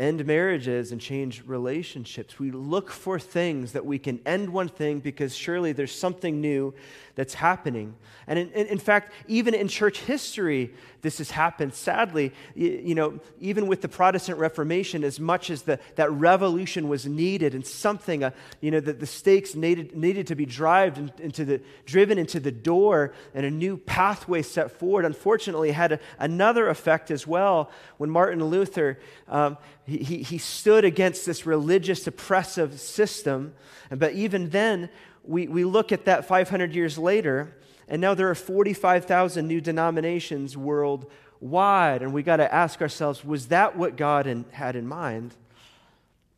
end 0.00 0.24
marriages 0.26 0.92
and 0.92 1.00
change 1.00 1.42
relationships. 1.44 2.38
We 2.38 2.50
look 2.50 2.90
for 2.90 3.18
things 3.18 3.72
that 3.72 3.84
we 3.84 3.98
can 3.98 4.18
end 4.24 4.50
one 4.50 4.68
thing 4.68 5.00
because 5.00 5.36
surely 5.36 5.72
there's 5.72 5.94
something 5.94 6.40
new 6.40 6.72
that's 7.16 7.34
happening. 7.34 7.94
And 8.26 8.38
in, 8.38 8.50
in, 8.52 8.66
in, 8.68 8.78
fact, 8.78 9.12
even 9.28 9.52
in 9.52 9.68
church 9.68 9.98
history, 10.00 10.72
this 11.02 11.18
has 11.18 11.30
happened. 11.30 11.74
Sadly, 11.74 12.32
you, 12.54 12.80
you, 12.82 12.94
know, 12.94 13.20
even 13.40 13.66
with 13.66 13.82
the 13.82 13.88
Protestant 13.88 14.38
Reformation, 14.38 15.04
as 15.04 15.20
much 15.20 15.50
as 15.50 15.62
the, 15.62 15.78
that 15.96 16.10
revolution 16.12 16.88
was 16.88 17.04
needed 17.04 17.54
and 17.54 17.66
something, 17.66 18.24
uh, 18.24 18.30
you 18.62 18.70
know, 18.70 18.80
that 18.80 19.00
the 19.00 19.06
stakes 19.06 19.54
needed, 19.54 19.94
needed 19.94 20.28
to 20.28 20.34
be 20.34 20.46
driven 20.46 21.12
into 21.18 21.44
the, 21.44 21.60
driven 21.84 22.16
into 22.16 22.40
the 22.40 22.52
door 22.52 23.12
and 23.34 23.44
a 23.44 23.50
new 23.50 23.76
pathway 23.76 24.40
set 24.40 24.70
forward, 24.70 25.04
unfortunately, 25.04 25.72
had 25.72 25.92
a, 25.92 26.00
another 26.18 26.68
effect 26.68 27.10
as 27.10 27.26
well 27.26 27.70
when 27.98 28.08
Martin 28.08 28.42
Luther, 28.42 28.98
um, 29.28 29.58
he, 29.98 30.22
he, 30.22 30.38
stood 30.38 30.84
against 30.84 31.26
this 31.26 31.46
religious 31.46 32.06
oppressive 32.06 32.78
system. 32.80 33.54
But 33.90 34.12
even 34.12 34.50
then, 34.50 34.90
we, 35.24 35.48
we 35.48 35.64
look 35.64 35.92
at 35.92 36.04
that 36.04 36.26
500 36.26 36.74
years 36.74 36.98
later, 36.98 37.56
and 37.88 38.00
now 38.00 38.14
there 38.14 38.30
are 38.30 38.34
45,000 38.34 39.46
new 39.46 39.60
denominations 39.60 40.56
worldwide. 40.56 42.02
And 42.02 42.12
we 42.12 42.22
got 42.22 42.36
to 42.36 42.52
ask 42.52 42.80
ourselves 42.80 43.24
was 43.24 43.48
that 43.48 43.76
what 43.76 43.96
God 43.96 44.26
in, 44.26 44.44
had 44.52 44.76
in 44.76 44.86
mind? 44.86 45.34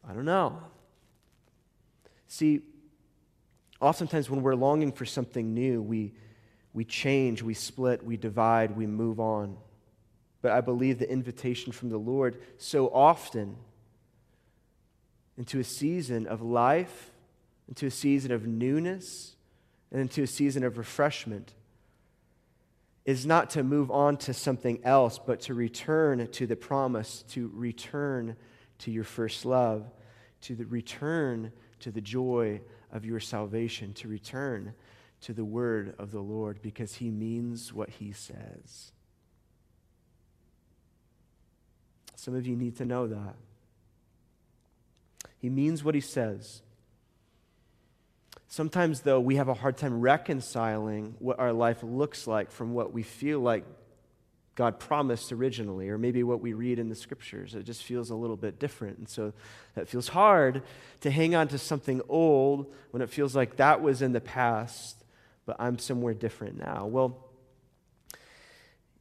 I 0.09 0.12
don't 0.12 0.25
know. 0.25 0.59
See, 2.28 2.62
oftentimes 3.80 4.30
when 4.30 4.42
we're 4.42 4.54
longing 4.54 4.92
for 4.92 5.04
something 5.04 5.52
new, 5.52 5.82
we, 5.82 6.12
we 6.73 6.85
change, 6.85 7.42
we 7.42 7.54
split, 7.54 8.04
we 8.04 8.16
divide, 8.16 8.76
we 8.76 8.87
move 8.87 9.21
on. 9.21 9.56
But 10.42 10.52
I 10.52 10.61
believe 10.61 10.99
the 10.99 11.11
invitation 11.11 11.72
from 11.72 11.88
the 11.88 11.99
Lord 11.99 12.42
so 12.58 12.88
often 12.88 13.56
into 15.38 15.58
a 15.58 15.64
season 15.64 16.26
of 16.26 16.42
life 16.42 17.12
into 17.68 17.87
a 17.87 17.90
season 17.90 18.32
of 18.32 18.46
newness 18.46 19.34
and 19.90 20.00
into 20.00 20.22
a 20.22 20.26
season 20.26 20.62
of 20.62 20.76
refreshment 20.76 21.54
is 23.06 23.25
not 23.25 23.49
to 23.49 23.62
move 23.62 23.90
on 23.90 24.16
to 24.16 24.34
something 24.34 24.78
else, 24.84 25.18
but 25.18 25.40
to 25.40 25.54
return 25.54 26.28
to 26.28 26.46
the 26.46 26.54
promise, 26.54 27.22
to 27.30 27.50
return 27.54 28.37
to 28.78 28.90
your 28.90 29.04
first 29.04 29.46
love, 29.46 29.90
to 30.42 30.54
the 30.54 30.66
return 30.66 31.50
to 31.80 31.90
the 31.90 32.00
joy 32.02 32.61
of 32.92 33.06
your 33.06 33.18
salvation, 33.18 33.94
to 33.94 34.06
return 34.06 34.75
to 35.22 35.32
the 35.32 35.44
word 35.44 35.94
of 35.99 36.12
the 36.12 36.20
Lord 36.20 36.61
because 36.61 36.96
he 36.96 37.11
means 37.11 37.72
what 37.72 37.88
he 37.88 38.12
says. 38.12 38.92
Some 42.23 42.37
of 42.37 42.47
you 42.47 42.55
need 42.55 42.76
to 42.76 42.85
know 42.85 43.09
that. 43.09 43.35
He 45.41 45.50
means 45.50 45.83
what 45.83 45.97
he 45.97 46.00
says. 46.00 46.62
Sometimes, 48.47 49.00
though, 49.00 49.19
we 49.19 49.35
have 49.35 49.49
a 49.49 49.55
hard 49.55 49.76
time 49.76 50.00
reconciling 50.00 51.17
what 51.19 51.41
our 51.41 51.52
life 51.52 51.83
looks 51.83 52.29
like 52.29 52.52
from 52.52 52.75
what 52.75 52.93
we 52.93 53.02
feel 53.02 53.41
like 53.41 53.64
God 54.55 54.79
promised 54.79 55.33
originally, 55.33 55.88
or 55.88 55.99
maybe 55.99 56.23
what 56.23 56.41
we 56.41 56.52
read 56.52 56.79
in 56.79 56.88
the 56.88 56.95
scriptures. 56.95 57.57
It 57.57 57.64
just 57.64 57.83
feels 57.83 58.11
a 58.11 58.14
little 58.14 58.37
bit 58.37 58.61
different. 58.61 58.99
And 58.99 59.09
so 59.09 59.33
that 59.75 59.88
feels 59.88 60.07
hard 60.07 60.62
to 61.00 61.11
hang 61.11 61.35
on 61.35 61.49
to 61.49 61.59
something 61.59 62.02
old 62.09 62.73
when 62.93 63.02
it 63.02 63.11
feels 63.11 63.35
like 63.35 63.57
that 63.57 63.83
was 63.83 64.00
in 64.00 64.12
the 64.12 64.21
past, 64.21 65.02
but 65.45 65.57
I'm 65.59 65.76
somewhere 65.76 66.14
different 66.14 66.57
now. 66.57 66.87
Well, 66.87 67.19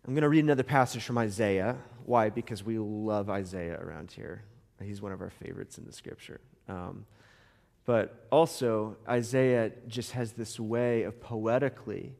I'm 0.07 0.15
going 0.15 0.23
to 0.23 0.29
read 0.29 0.43
another 0.43 0.63
passage 0.63 1.03
from 1.03 1.19
Isaiah. 1.19 1.77
Why? 2.05 2.29
Because 2.29 2.63
we 2.63 2.77
love 2.77 3.29
Isaiah 3.29 3.79
around 3.79 4.11
here. 4.11 4.43
He's 4.81 5.01
one 5.01 5.11
of 5.11 5.21
our 5.21 5.29
favorites 5.29 5.77
in 5.77 5.85
the 5.85 5.91
scripture. 5.91 6.41
Um, 6.67 7.05
but 7.85 8.27
also, 8.31 8.97
Isaiah 9.07 9.71
just 9.87 10.11
has 10.11 10.33
this 10.33 10.59
way 10.59 11.03
of 11.03 11.19
poetically 11.19 12.13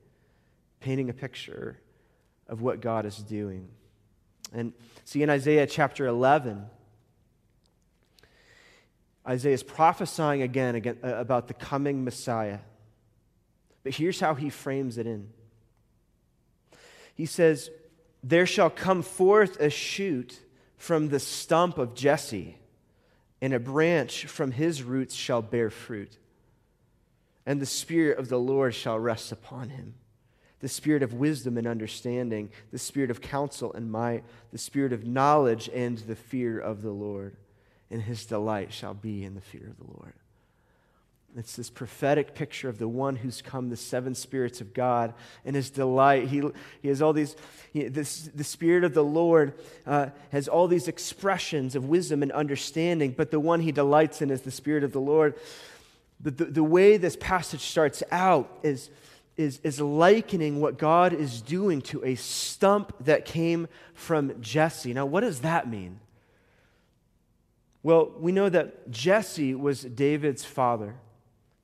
painting 0.79 1.09
a 1.09 1.13
picture 1.13 1.79
of 2.47 2.61
what 2.61 2.81
God 2.81 3.05
is 3.05 3.17
doing. 3.17 3.67
And 4.53 4.73
see, 5.05 5.23
in 5.23 5.29
Isaiah 5.29 5.67
chapter 5.67 6.07
11, 6.07 6.65
Isaiah 9.27 9.53
is 9.53 9.63
prophesying 9.63 10.41
again, 10.41 10.75
again 10.75 10.97
uh, 11.03 11.15
about 11.15 11.47
the 11.47 11.53
coming 11.53 12.03
Messiah. 12.03 12.59
But 13.83 13.95
here's 13.95 14.19
how 14.19 14.35
he 14.35 14.50
frames 14.50 14.97
it 14.97 15.07
in 15.07 15.29
He 17.15 17.25
says, 17.25 17.69
There 18.23 18.45
shall 18.45 18.69
come 18.69 19.01
forth 19.01 19.59
a 19.59 19.69
shoot 19.69 20.39
from 20.77 21.09
the 21.09 21.19
stump 21.19 21.77
of 21.77 21.95
Jesse 21.95 22.57
and 23.41 23.53
a 23.53 23.59
branch 23.59 24.25
from 24.25 24.51
his 24.51 24.83
roots 24.83 25.15
shall 25.15 25.41
bear 25.41 25.69
fruit. 25.69 26.17
And 27.45 27.59
the 27.59 27.65
Spirit 27.65 28.19
of 28.19 28.29
the 28.29 28.39
Lord 28.39 28.75
shall 28.75 28.99
rest 28.99 29.31
upon 29.31 29.69
him 29.69 29.95
the 30.61 30.69
Spirit 30.69 31.01
of 31.03 31.15
wisdom 31.15 31.57
and 31.57 31.67
understanding, 31.67 32.49
the 32.71 32.79
Spirit 32.79 33.11
of 33.11 33.19
counsel 33.19 33.73
and 33.73 33.91
might, 33.91 34.23
the 34.51 34.57
Spirit 34.57 34.93
of 34.93 35.05
knowledge 35.05 35.69
and 35.73 35.97
the 35.97 36.15
fear 36.15 36.59
of 36.59 36.83
the 36.83 36.91
Lord. 36.91 37.35
And 37.89 38.01
his 38.01 38.25
delight 38.25 38.71
shall 38.71 38.93
be 38.93 39.25
in 39.25 39.33
the 39.33 39.41
fear 39.41 39.67
of 39.67 39.77
the 39.77 39.91
Lord. 39.91 40.13
It's 41.38 41.55
this 41.55 41.69
prophetic 41.69 42.35
picture 42.35 42.67
of 42.67 42.77
the 42.77 42.88
one 42.88 43.15
who's 43.15 43.41
come, 43.41 43.69
the 43.69 43.77
seven 43.77 44.13
spirits 44.15 44.59
of 44.59 44.73
God, 44.73 45.13
and 45.45 45.55
his 45.55 45.69
delight. 45.69 46.27
He, 46.27 46.43
he 46.81 46.89
has 46.89 47.01
all 47.01 47.13
these, 47.13 47.35
he, 47.71 47.88
this, 47.88 48.29
the 48.35 48.43
Spirit 48.43 48.83
of 48.83 48.93
the 48.93 49.03
Lord 49.03 49.53
uh, 49.88 50.07
has 50.31 50.47
all 50.47 50.67
these 50.67 50.88
expressions 50.89 51.75
of 51.75 51.85
wisdom 51.85 52.21
and 52.21 52.31
understanding, 52.33 53.11
but 53.11 53.31
the 53.31 53.39
one 53.39 53.61
he 53.61 53.71
delights 53.71 54.21
in 54.21 54.29
is 54.29 54.41
the 54.41 54.51
Spirit 54.51 54.83
of 54.83 54.91
the 54.91 55.00
Lord. 55.00 55.35
The, 56.19 56.31
the, 56.31 56.45
the 56.45 56.63
way 56.63 56.97
this 56.97 57.15
passage 57.15 57.61
starts 57.61 58.03
out 58.11 58.59
is, 58.61 58.89
is, 59.38 59.59
is 59.63 59.79
likening 59.79 60.59
what 60.59 60.77
God 60.77 61.13
is 61.13 61.41
doing 61.41 61.81
to 61.83 62.03
a 62.03 62.15
stump 62.15 62.93
that 63.05 63.25
came 63.25 63.69
from 63.93 64.41
Jesse. 64.41 64.93
Now, 64.93 65.05
what 65.05 65.21
does 65.21 65.39
that 65.41 65.69
mean? 65.69 66.00
Well, 67.83 68.11
we 68.19 68.31
know 68.31 68.50
that 68.50 68.91
Jesse 68.91 69.55
was 69.55 69.81
David's 69.81 70.45
father. 70.45 70.95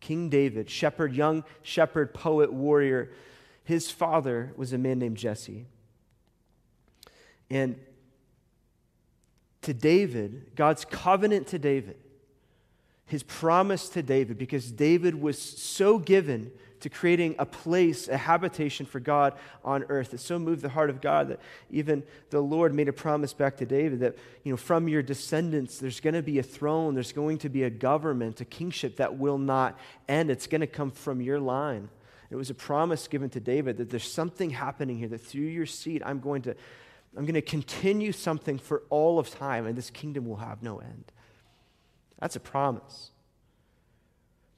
King 0.07 0.29
David, 0.29 0.69
shepherd, 0.69 1.13
young 1.13 1.43
shepherd, 1.61 2.13
poet, 2.13 2.53
warrior. 2.53 3.11
His 3.65 3.91
father 3.91 4.53
was 4.55 4.71
a 4.71 4.77
man 4.77 4.99
named 4.99 5.17
Jesse. 5.17 5.65
And 7.49 7.77
to 9.63 9.73
David, 9.73 10.55
God's 10.55 10.85
covenant 10.85 11.47
to 11.47 11.59
David, 11.59 11.97
his 13.05 13.21
promise 13.21 13.89
to 13.89 14.01
David, 14.01 14.37
because 14.37 14.71
David 14.71 15.21
was 15.21 15.37
so 15.37 15.99
given 15.99 16.51
to 16.81 16.89
creating 16.89 17.35
a 17.39 17.45
place, 17.45 18.07
a 18.07 18.17
habitation 18.17 18.85
for 18.85 18.99
God 18.99 19.33
on 19.63 19.83
earth. 19.89 20.13
It 20.13 20.19
so 20.19 20.37
moved 20.37 20.61
the 20.61 20.69
heart 20.69 20.89
of 20.89 21.01
God 21.01 21.29
that 21.29 21.39
even 21.69 22.03
the 22.29 22.41
Lord 22.41 22.73
made 22.73 22.87
a 22.87 22.93
promise 22.93 23.33
back 23.33 23.57
to 23.57 23.65
David 23.65 23.99
that, 23.99 24.15
you 24.43 24.51
know, 24.51 24.57
from 24.57 24.87
your 24.87 25.01
descendants, 25.01 25.79
there's 25.79 25.99
going 25.99 26.13
to 26.13 26.21
be 26.21 26.39
a 26.39 26.43
throne, 26.43 26.93
there's 26.93 27.11
going 27.11 27.37
to 27.39 27.49
be 27.49 27.63
a 27.63 27.69
government, 27.69 28.41
a 28.41 28.45
kingship 28.45 28.97
that 28.97 29.17
will 29.17 29.37
not 29.37 29.77
end. 30.07 30.29
It's 30.29 30.47
going 30.47 30.61
to 30.61 30.67
come 30.67 30.91
from 30.91 31.21
your 31.21 31.39
line. 31.39 31.89
It 32.29 32.35
was 32.35 32.49
a 32.49 32.55
promise 32.55 33.07
given 33.07 33.29
to 33.31 33.39
David 33.39 33.77
that 33.77 33.89
there's 33.89 34.09
something 34.09 34.49
happening 34.49 34.97
here, 34.97 35.07
that 35.07 35.21
through 35.21 35.43
your 35.43 35.65
seed, 35.65 36.03
I'm 36.05 36.19
going 36.19 36.41
to. 36.43 36.55
I'm 37.15 37.23
going 37.23 37.33
to 37.33 37.41
continue 37.41 38.11
something 38.11 38.59
for 38.59 38.83
all 38.91 39.17
of 39.17 39.31
time, 39.31 39.65
and 39.65 39.75
this 39.75 39.89
kingdom 39.89 40.27
will 40.27 40.35
have 40.35 40.61
no 40.61 40.77
end. 40.77 41.11
That's 42.19 42.35
a 42.35 42.39
promise. 42.39 43.09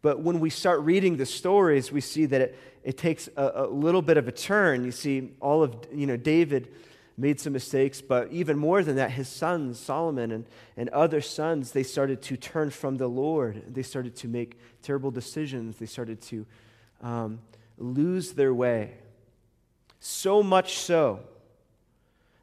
But 0.01 0.21
when 0.21 0.39
we 0.39 0.49
start 0.49 0.81
reading 0.81 1.17
the 1.17 1.25
stories, 1.25 1.91
we 1.91 2.01
see 2.01 2.25
that 2.27 2.41
it, 2.41 2.59
it 2.83 2.97
takes 2.97 3.27
a, 3.35 3.51
a, 3.55 3.67
little 3.67 4.01
bit 4.01 4.17
of 4.17 4.27
a 4.27 4.31
turn. 4.31 4.85
You 4.85 4.91
see, 4.91 5.31
all 5.41 5.61
of, 5.61 5.75
you 5.93 6.07
know, 6.07 6.15
David 6.15 6.69
made 7.17 7.39
some 7.39 7.51
mistakes, 7.51 7.99
but 8.01 8.31
even 8.31 8.57
more 8.57 8.81
than 8.81 8.95
that, 8.95 9.11
his 9.11 9.27
sons, 9.27 9.77
Solomon 9.77 10.31
and, 10.31 10.45
and 10.77 10.87
other 10.89 11.19
sons, 11.19 11.71
they 11.71 11.83
started 11.83 12.21
to 12.23 12.37
turn 12.37 12.69
from 12.69 12.95
the 12.95 13.07
Lord. 13.07 13.73
They 13.73 13.83
started 13.83 14.15
to 14.17 14.29
make 14.29 14.57
terrible 14.81 15.11
decisions. 15.11 15.77
They 15.77 15.85
started 15.85 16.21
to 16.23 16.45
um, 17.01 17.39
lose 17.77 18.33
their 18.33 18.53
way. 18.53 18.93
So 19.99 20.41
much 20.41 20.77
so 20.77 21.19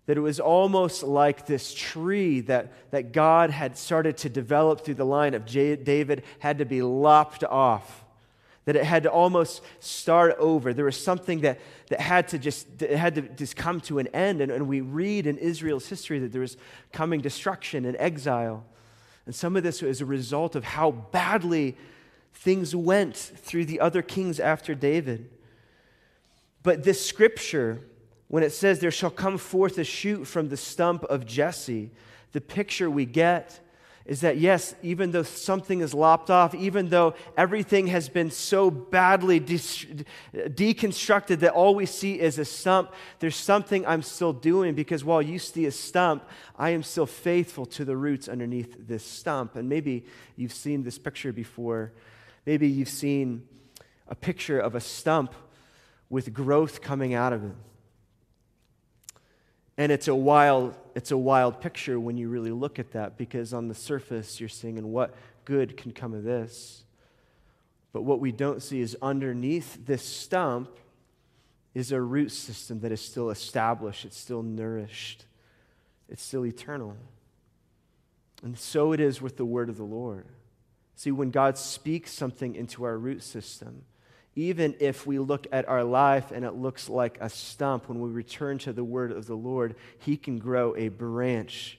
that 0.07 0.17
it 0.17 0.21
was 0.21 0.41
almost 0.41 1.03
like 1.03 1.47
this 1.47 1.75
tree 1.75 2.41
that, 2.41 2.73
that 2.91 3.13
God 3.13 3.51
had 3.51 3.77
started 3.77 4.17
to 4.19 4.29
develop 4.29 4.85
through 4.85 4.95
the 4.95 5.05
line 5.05 5.35
of 5.35 5.45
J- 5.45 5.77
David 5.77 6.23
had 6.39 6.59
to 6.59 6.65
be 6.65 6.83
lopped 6.83 7.45
off. 7.45 8.05
That 8.65 8.75
it 8.77 8.85
had 8.85 9.05
to 9.05 9.11
almost 9.11 9.63
start 9.79 10.35
over. 10.39 10.75
There 10.75 10.85
was 10.85 11.01
something 11.01 11.43
that, 11.43 11.61
that 11.89 12.01
had 12.01 12.29
to 12.29 12.39
just 12.39 12.83
it 12.83 12.97
had 12.97 13.15
to 13.15 13.23
just 13.23 13.55
come 13.55 13.81
to 13.83 14.01
an 14.01 14.09
end. 14.09 14.41
And, 14.41 14.51
and 14.51 14.67
we 14.67 14.81
read 14.81 15.27
in 15.27 15.39
Israel's 15.39 15.89
history 15.89 16.19
that 16.19 16.33
there 16.33 16.41
was 16.41 16.57
coming 16.93 17.21
destruction 17.21 17.85
and 17.85 17.97
exile. 17.99 18.65
And 19.25 19.35
some 19.35 19.57
of 19.57 19.63
this 19.63 19.83
was 19.83 20.01
a 20.01 20.07
result 20.07 20.57
of 20.57 20.65
how 20.65 20.91
badly 20.91 21.77
Things 22.37 22.77
went 22.77 23.17
through 23.17 23.65
the 23.65 23.81
other 23.81 24.03
kings 24.03 24.39
after 24.39 24.75
David. 24.75 25.31
But 26.63 26.85
this 26.85 27.05
scripture, 27.05 27.81
when 28.29 28.43
it 28.43 28.51
says, 28.51 28.81
There 28.81 28.91
shall 28.91 29.11
come 29.11 29.39
forth 29.39 29.79
a 29.79 29.85
shoot 29.85 30.25
from 30.25 30.49
the 30.49 30.57
stump 30.57 31.05
of 31.05 31.27
Jesse, 31.27 31.91
the 32.33 32.41
picture 32.41 32.91
we 32.91 33.05
get 33.07 33.61
is 34.07 34.21
that 34.21 34.39
yes, 34.39 34.75
even 34.83 35.11
though 35.11 35.25
something 35.25 35.81
is 35.81 35.93
lopped 35.93 36.31
off, 36.31 36.55
even 36.55 36.89
though 36.91 37.15
everything 37.37 37.89
has 37.89 38.09
been 38.09 38.31
so 38.31 38.71
badly 38.71 39.41
de- 39.41 39.59
deconstructed 40.35 41.41
that 41.41 41.53
all 41.53 41.75
we 41.75 41.87
see 41.87 42.21
is 42.21 42.39
a 42.39 42.45
stump, 42.45 42.93
there's 43.19 43.35
something 43.35 43.85
I'm 43.85 44.03
still 44.03 44.33
doing 44.33 44.75
because 44.75 45.05
while 45.05 45.21
you 45.21 45.41
see 45.41 45.67
a 45.67 45.73
stump, 45.73 46.25
I 46.57 46.71
am 46.71 46.85
still 46.85 47.07
faithful 47.07 47.67
to 47.67 47.85
the 47.85 47.97
roots 47.97 48.29
underneath 48.29 48.77
this 48.87 49.05
stump. 49.05 49.57
And 49.57 49.69
maybe 49.69 50.05
you've 50.37 50.53
seen 50.53 50.85
this 50.85 50.99
picture 50.99 51.33
before. 51.33 51.93
Maybe 52.47 52.69
you've 52.69 52.89
seen 52.89 53.49
a 54.07 54.15
picture 54.15 54.61
of 54.61 54.77
a 54.77 54.81
stump 54.81 55.35
with 56.09 56.33
growth 56.33 56.81
coming 56.81 57.13
out 57.15 57.33
of 57.33 57.45
it. 57.45 57.57
And 59.79 59.93
it's 59.93 60.09
a 60.09 60.15
wild, 60.15 60.75
it's 60.95 61.11
a 61.11 61.19
wild 61.19 61.61
picture 61.61 62.01
when 62.01 62.17
you 62.17 62.29
really 62.29 62.51
look 62.51 62.79
at 62.79 62.93
that 62.93 63.19
because 63.19 63.53
on 63.53 63.69
the 63.69 63.75
surface 63.75 64.41
you're 64.41 64.49
seeing, 64.49 64.79
and 64.79 64.91
what 64.91 65.15
good 65.45 65.77
can 65.77 65.93
come 65.93 66.15
of 66.15 66.25
this? 66.25 66.85
But 67.93 68.03
what 68.03 68.21
we 68.21 68.33
don't 68.33 68.63
see 68.63 68.81
is 68.81 68.97
underneath 69.01 69.87
this 69.87 70.03
stump 70.03 70.71
is 71.75 71.93
a 71.93 72.01
root 72.01 72.31
system 72.31 72.81
that 72.81 72.93
is 72.93 73.01
still 73.01 73.31
established, 73.31 74.07
it's 74.07 74.17
still 74.17 74.43
nourished, 74.43 75.27
it's 76.09 76.23
still 76.23 76.47
eternal. 76.47 76.97
And 78.43 78.59
so 78.59 78.93
it 78.93 79.01
is 79.01 79.21
with 79.21 79.37
the 79.37 79.45
word 79.45 79.69
of 79.69 79.77
the 79.77 79.85
Lord. 79.85 80.27
See, 80.95 81.11
when 81.11 81.31
God 81.31 81.59
speaks 81.59 82.13
something 82.13 82.55
into 82.55 82.85
our 82.85 82.97
root 82.97 83.23
system, 83.23 83.83
even 84.37 84.77
if 84.81 85.07
we 85.07 85.19
look 85.19 85.47
at 85.51 85.67
our 85.67 85.83
life 85.83 86.31
and 86.31 86.45
it 86.45 86.53
looks 86.53 86.91
like 86.91 87.17
a 87.21 87.31
stump, 87.31 87.89
when 87.89 88.01
we 88.01 88.11
return 88.11 88.59
to 88.59 88.73
the 88.73 88.85
word 88.85 89.11
of 89.11 89.27
the 89.27 89.35
Lord, 89.35 89.75
He 89.99 90.19
can 90.19 90.39
grow 90.39 90.77
a 90.77 90.89
branch 90.89 91.79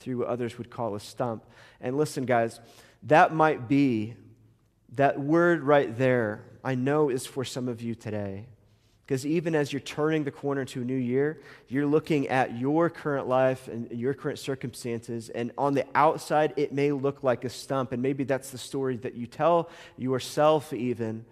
through 0.00 0.18
what 0.18 0.28
others 0.28 0.56
would 0.56 0.70
call 0.70 0.94
a 0.94 1.00
stump. 1.00 1.44
And 1.80 1.98
listen, 1.98 2.24
guys, 2.24 2.60
that 3.04 3.34
might 3.34 3.68
be, 3.68 4.14
that 4.94 5.20
word 5.20 5.62
right 5.62 5.96
there, 5.96 6.44
I 6.64 6.74
know 6.74 7.10
is 7.10 7.26
for 7.26 7.44
some 7.44 7.68
of 7.68 7.82
you 7.82 7.94
today. 7.94 8.46
Because 9.04 9.24
even 9.24 9.54
as 9.54 9.72
you're 9.72 9.80
turning 9.80 10.24
the 10.24 10.30
corner 10.30 10.64
to 10.66 10.82
a 10.82 10.84
new 10.84 10.94
year, 10.94 11.40
you're 11.68 11.86
looking 11.86 12.28
at 12.28 12.58
your 12.58 12.90
current 12.90 13.26
life 13.26 13.68
and 13.68 13.90
your 13.90 14.12
current 14.12 14.38
circumstances. 14.38 15.30
And 15.30 15.50
on 15.56 15.74
the 15.74 15.86
outside, 15.94 16.52
it 16.56 16.72
may 16.72 16.92
look 16.92 17.22
like 17.22 17.44
a 17.44 17.48
stump. 17.48 17.92
And 17.92 18.02
maybe 18.02 18.24
that's 18.24 18.50
the 18.50 18.58
story 18.58 18.96
that 18.98 19.14
you 19.14 19.26
tell 19.26 19.70
yourself, 19.96 20.74
even. 20.74 21.24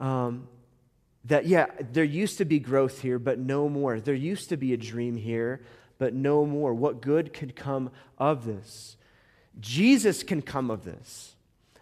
Um, 0.00 0.48
that, 1.26 1.46
yeah, 1.46 1.66
there 1.92 2.04
used 2.04 2.38
to 2.38 2.44
be 2.44 2.58
growth 2.58 3.00
here, 3.02 3.18
but 3.18 3.38
no 3.38 3.68
more. 3.68 4.00
There 4.00 4.14
used 4.14 4.48
to 4.48 4.56
be 4.56 4.72
a 4.72 4.76
dream 4.76 5.16
here, 5.16 5.60
but 5.98 6.14
no 6.14 6.46
more. 6.46 6.72
What 6.74 7.02
good 7.02 7.32
could 7.32 7.54
come 7.54 7.90
of 8.18 8.46
this? 8.46 8.96
Jesus 9.60 10.22
can 10.22 10.40
come 10.40 10.70
of 10.70 10.84
this. 10.84 11.34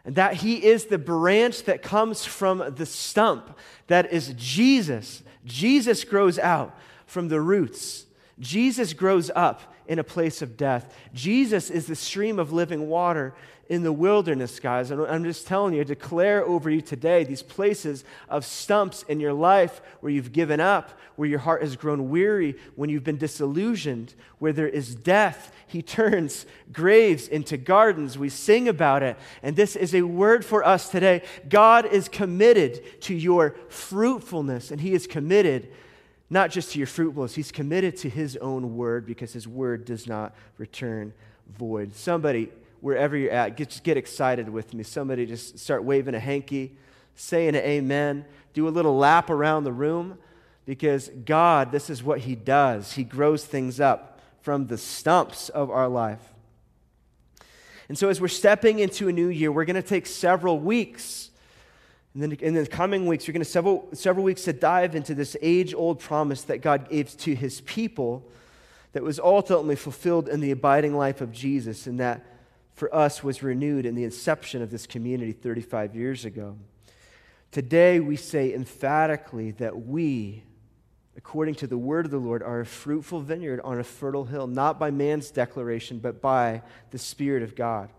And 0.05 0.17
that 0.17 0.35
he 0.35 0.65
is 0.65 0.87
the 0.87 0.99
branch 0.99 1.65
that 1.65 1.83
comes 1.83 2.25
from 2.25 2.75
the 2.77 2.87
stump. 2.87 3.57
That 3.87 4.13
is 4.13 4.35
Jesus. 4.37 5.23
Jesus 5.45 6.03
grows 6.03 6.39
out 6.39 6.77
from 7.07 7.29
the 7.29 7.41
roots. 7.41 8.07
Jesus 8.41 8.93
grows 8.93 9.31
up 9.35 9.75
in 9.87 9.99
a 9.99 10.05
place 10.05 10.43
of 10.43 10.57
death. 10.57 10.95
Jesus 11.15 11.71
is 11.71 11.87
the 11.87 11.97
stream 11.97 12.39
of 12.39 12.53
living 12.53 12.89
water 12.89 13.35
in 13.69 13.83
the 13.83 13.93
wilderness, 13.93 14.59
guys. 14.61 14.91
I'm 14.91 15.25
just 15.25 15.47
telling 15.47 15.75
you, 15.75 15.85
declare 15.85 16.45
over 16.45 16.71
you 16.71 16.81
today 16.81 17.25
these 17.25 17.43
places 17.43 18.03
of 18.29 18.45
stumps 18.45 19.03
in 19.05 19.21
your 19.21 19.35
life 19.35 19.83
where 20.01 20.11
you've 20.11 20.33
given 20.33 20.59
up, 20.59 20.99
where 21.17 21.29
your 21.29 21.41
heart 21.41 21.61
has 21.61 21.77
grown 21.77 22.09
weary, 22.09 22.57
when 22.77 22.89
you've 22.89 23.05
been 23.05 23.19
disillusioned, 23.19 24.15
where 24.39 24.55
there 24.55 24.69
is 24.69 24.95
death. 24.95 25.53
He 25.67 25.83
turns 25.83 26.47
graves 26.73 27.29
into 27.29 27.59
gardens. 27.59 28.17
We 28.17 28.31
sing 28.31 28.69
about 28.69 29.03
it. 29.03 29.19
And 29.43 29.55
this 29.55 29.77
is 29.77 29.95
a 29.95 30.03
word 30.03 30.47
for 30.47 30.67
us 30.67 30.89
today. 30.89 31.23
God 31.49 31.85
is 31.85 32.09
committed 32.09 33.03
to 33.03 33.15
your 33.15 33.55
fruitfulness, 33.69 34.71
and 34.71 34.81
He 34.81 34.95
is 34.95 35.07
committed 35.07 35.69
not 36.31 36.51
just 36.51 36.73
to 36.73 36.79
your 36.79 36.87
fruitfulness, 36.87 37.35
He's 37.35 37.53
committed 37.53 37.97
to 37.99 38.09
His 38.09 38.37
own 38.39 38.77
word 38.77 39.05
because 39.05 39.35
His 39.35 39.47
word 39.47 39.85
does 39.85 40.07
not 40.07 40.35
return 40.57 41.13
void. 41.59 41.95
Somebody 41.95 42.51
wherever 42.81 43.17
you're 43.17 43.31
at, 43.31 43.57
get, 43.57 43.71
just 43.71 43.85
get 43.85 43.97
excited 43.97 44.49
with 44.49 44.75
me. 44.75 44.83
Somebody 44.83 45.27
just 45.27 45.59
start 45.59 45.85
waving 45.85 46.15
a 46.15 46.21
hanky, 46.21 46.77
saying 47.15 47.51
an 47.51 47.57
amen, 47.57 48.25
do 48.55 48.69
a 48.69 48.71
little 48.71 48.97
lap 48.97 49.31
around 49.31 49.65
the 49.65 49.73
room 49.73 50.19
because 50.65 51.09
God, 51.25 51.73
this 51.73 51.89
is 51.89 52.03
what 52.03 52.21
He 52.21 52.35
does. 52.35 52.93
He 52.93 53.05
grows 53.05 53.45
things 53.45 53.81
up 53.81 54.21
from 54.43 54.67
the 54.67 54.79
stumps 54.79 55.49
of 55.49 55.71
our 55.71 55.89
life. 55.89 56.21
And 57.89 57.97
so, 57.97 58.09
as 58.11 58.21
we're 58.21 58.29
stepping 58.29 58.79
into 58.79 59.09
a 59.09 59.13
new 59.13 59.29
year, 59.29 59.51
we're 59.51 59.65
going 59.65 59.77
to 59.77 59.83
take 59.83 60.07
several 60.07 60.59
weeks. 60.59 61.31
And 62.13 62.23
then 62.23 62.33
in 62.33 62.55
the 62.55 62.67
coming 62.67 63.07
weeks, 63.07 63.27
you're 63.27 63.33
going 63.33 63.45
to 63.45 63.51
several, 63.51 63.89
several 63.93 64.25
weeks 64.25 64.45
to 64.45 64.53
dive 64.53 64.95
into 64.95 65.15
this 65.15 65.37
age 65.41 65.73
old 65.75 66.01
promise 66.01 66.43
that 66.43 66.59
God 66.59 66.91
gave 66.91 67.17
to 67.19 67.35
his 67.35 67.61
people 67.63 68.29
that 68.93 69.03
was 69.03 69.19
ultimately 69.19 69.77
fulfilled 69.77 70.29
in 70.29 70.41
the 70.41 70.51
abiding 70.51 70.97
life 70.97 71.21
of 71.21 71.33
Jesus, 71.33 71.87
and 71.87 72.01
that 72.01 72.25
for 72.79 72.95
us 72.95 73.25
was 73.25 73.43
renewed 73.43 73.85
in 73.85 73.95
the 73.95 74.05
inception 74.05 74.63
of 74.63 74.71
this 74.71 74.87
community 74.87 75.33
35 75.33 75.97
years 75.97 76.25
ago. 76.25 76.57
Today, 77.51 77.99
we 77.99 78.15
say 78.17 78.55
emphatically 78.55 79.51
that 79.53 79.87
we, 79.87 80.45
according 81.17 81.57
to 81.57 81.67
the 81.67 81.77
word 81.77 82.05
of 82.05 82.13
the 82.13 82.19
Lord, 82.19 82.43
are 82.43 82.61
a 82.61 82.67
fruitful 82.67 83.21
vineyard 83.21 83.61
on 83.65 83.81
a 83.81 83.85
fertile 83.85 84.27
hill, 84.27 84.47
not 84.47 84.79
by 84.79 84.91
man's 84.91 85.31
declaration, 85.31 85.99
but 85.99 86.21
by 86.21 86.63
the 86.91 86.99
Spirit 86.99 87.43
of 87.43 87.57
God. 87.57 87.91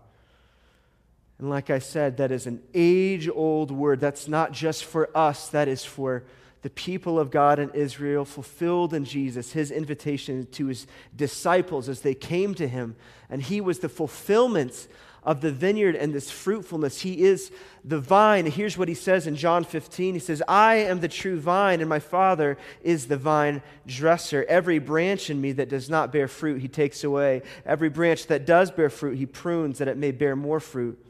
And 1.38 1.50
like 1.50 1.68
I 1.68 1.78
said, 1.78 2.16
that 2.16 2.30
is 2.30 2.46
an 2.46 2.62
age 2.72 3.28
old 3.28 3.70
word. 3.70 4.00
That's 4.00 4.28
not 4.28 4.52
just 4.52 4.84
for 4.84 5.14
us, 5.16 5.48
that 5.48 5.68
is 5.68 5.84
for 5.84 6.24
the 6.62 6.70
people 6.70 7.18
of 7.18 7.30
God 7.30 7.58
in 7.58 7.70
Israel, 7.70 8.24
fulfilled 8.24 8.92
in 8.92 9.04
Jesus, 9.04 9.52
his 9.52 9.70
invitation 9.70 10.46
to 10.52 10.66
his 10.66 10.86
disciples 11.16 11.88
as 11.88 12.00
they 12.00 12.14
came 12.14 12.54
to 12.56 12.68
him. 12.68 12.96
And 13.30 13.40
he 13.42 13.60
was 13.60 13.78
the 13.78 13.88
fulfillment 13.88 14.88
of 15.22 15.40
the 15.40 15.52
vineyard 15.52 15.96
and 15.96 16.12
this 16.12 16.30
fruitfulness. 16.30 17.00
He 17.00 17.22
is 17.22 17.50
the 17.84 17.98
vine. 17.98 18.46
Here's 18.46 18.76
what 18.76 18.88
he 18.88 18.94
says 18.94 19.26
in 19.26 19.36
John 19.36 19.64
15 19.64 20.14
He 20.14 20.20
says, 20.20 20.42
I 20.48 20.76
am 20.76 21.00
the 21.00 21.08
true 21.08 21.40
vine, 21.40 21.80
and 21.80 21.88
my 21.88 21.98
Father 21.98 22.58
is 22.82 23.06
the 23.06 23.16
vine 23.16 23.62
dresser. 23.86 24.44
Every 24.48 24.78
branch 24.78 25.30
in 25.30 25.40
me 25.40 25.52
that 25.52 25.68
does 25.68 25.88
not 25.88 26.12
bear 26.12 26.28
fruit, 26.28 26.60
he 26.60 26.68
takes 26.68 27.04
away. 27.04 27.42
Every 27.64 27.88
branch 27.88 28.26
that 28.26 28.46
does 28.46 28.70
bear 28.70 28.90
fruit, 28.90 29.16
he 29.16 29.26
prunes 29.26 29.78
that 29.78 29.88
it 29.88 29.96
may 29.96 30.10
bear 30.10 30.36
more 30.36 30.60
fruit. 30.60 31.02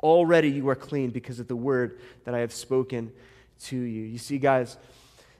Already 0.00 0.50
you 0.50 0.68
are 0.68 0.76
clean 0.76 1.10
because 1.10 1.40
of 1.40 1.48
the 1.48 1.56
word 1.56 2.00
that 2.24 2.34
I 2.34 2.38
have 2.38 2.52
spoken 2.52 3.12
to 3.64 3.76
you. 3.76 4.02
You 4.02 4.18
see, 4.18 4.38
guys, 4.38 4.76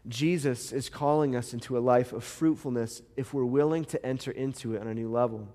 Jesus 0.08 0.72
is 0.72 0.88
calling 0.88 1.36
us 1.36 1.52
into 1.52 1.76
a 1.76 1.80
life 1.80 2.12
of 2.12 2.24
fruitfulness 2.24 3.02
if 3.16 3.34
we're 3.34 3.44
willing 3.44 3.84
to 3.86 4.04
enter 4.04 4.30
into 4.30 4.74
it 4.74 4.80
on 4.80 4.88
a 4.88 4.94
new 4.94 5.10
level. 5.10 5.48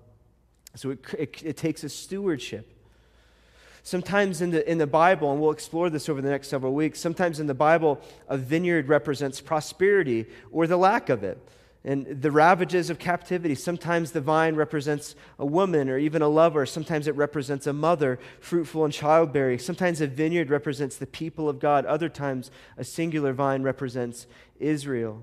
So 0.74 0.90
it, 0.90 1.00
it, 1.18 1.42
it, 1.42 1.56
takes 1.56 1.84
a 1.84 1.88
stewardship. 1.88 2.72
Sometimes 3.82 4.40
in 4.42 4.50
the, 4.50 4.68
in 4.70 4.78
the 4.78 4.86
Bible, 4.86 5.32
and 5.32 5.40
we'll 5.40 5.52
explore 5.52 5.90
this 5.90 6.08
over 6.08 6.20
the 6.20 6.28
next 6.28 6.48
several 6.48 6.74
weeks, 6.74 7.00
sometimes 7.00 7.40
in 7.40 7.46
the 7.46 7.54
Bible, 7.54 8.00
a 8.28 8.36
vineyard 8.36 8.88
represents 8.88 9.40
prosperity 9.40 10.26
or 10.52 10.66
the 10.66 10.76
lack 10.76 11.08
of 11.08 11.24
it 11.24 11.38
and 11.86 12.20
the 12.20 12.32
ravages 12.32 12.90
of 12.90 12.98
captivity. 12.98 13.54
Sometimes 13.54 14.10
the 14.10 14.20
vine 14.20 14.56
represents 14.56 15.14
a 15.38 15.46
woman 15.46 15.88
or 15.88 15.96
even 15.96 16.20
a 16.20 16.26
lover. 16.26 16.66
Sometimes 16.66 17.06
it 17.06 17.14
represents 17.14 17.64
a 17.68 17.72
mother, 17.72 18.18
fruitful 18.40 18.84
and 18.84 18.92
childbearing. 18.92 19.60
Sometimes 19.60 20.00
a 20.00 20.08
vineyard 20.08 20.50
represents 20.50 20.96
the 20.96 21.06
people 21.06 21.48
of 21.48 21.60
God. 21.60 21.86
Other 21.86 22.08
times, 22.08 22.50
a 22.76 22.82
singular 22.82 23.32
vine 23.32 23.62
represents 23.62 24.26
Israel. 24.58 25.22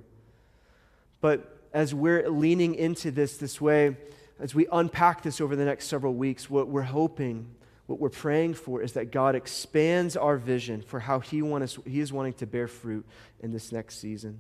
But 1.20 1.68
as 1.74 1.94
we're 1.94 2.30
leaning 2.30 2.76
into 2.76 3.12
this 3.12 3.36
this 3.36 3.60
way, 3.60 3.98
as 4.40 4.56
we 4.56 4.66
unpack 4.72 5.22
this 5.22 5.42
over 5.42 5.58
the 5.58 5.66
next 5.66 5.88
several 5.88 6.14
weeks, 6.14 6.50
what 6.50 6.70
we're 6.70 6.84
hoping, 6.84 7.54
what 7.88 8.00
we're 8.00 8.08
praying 8.08 8.54
for 8.54 8.82
is 8.82 8.94
that 8.94 9.12
God 9.12 9.36
expands 9.36 10.16
our 10.16 10.38
vision 10.38 10.82
for 10.82 11.02
how 11.02 11.20
He, 11.20 11.42
want 11.42 11.66
us, 11.66 11.78
he 11.86 12.00
is 12.00 12.14
wanting 12.14 12.34
to 12.34 12.48
bear 12.48 12.70
fruit 12.70 13.06
in 13.42 13.52
this 13.52 13.74
next 13.74 14.00
season. 14.00 14.40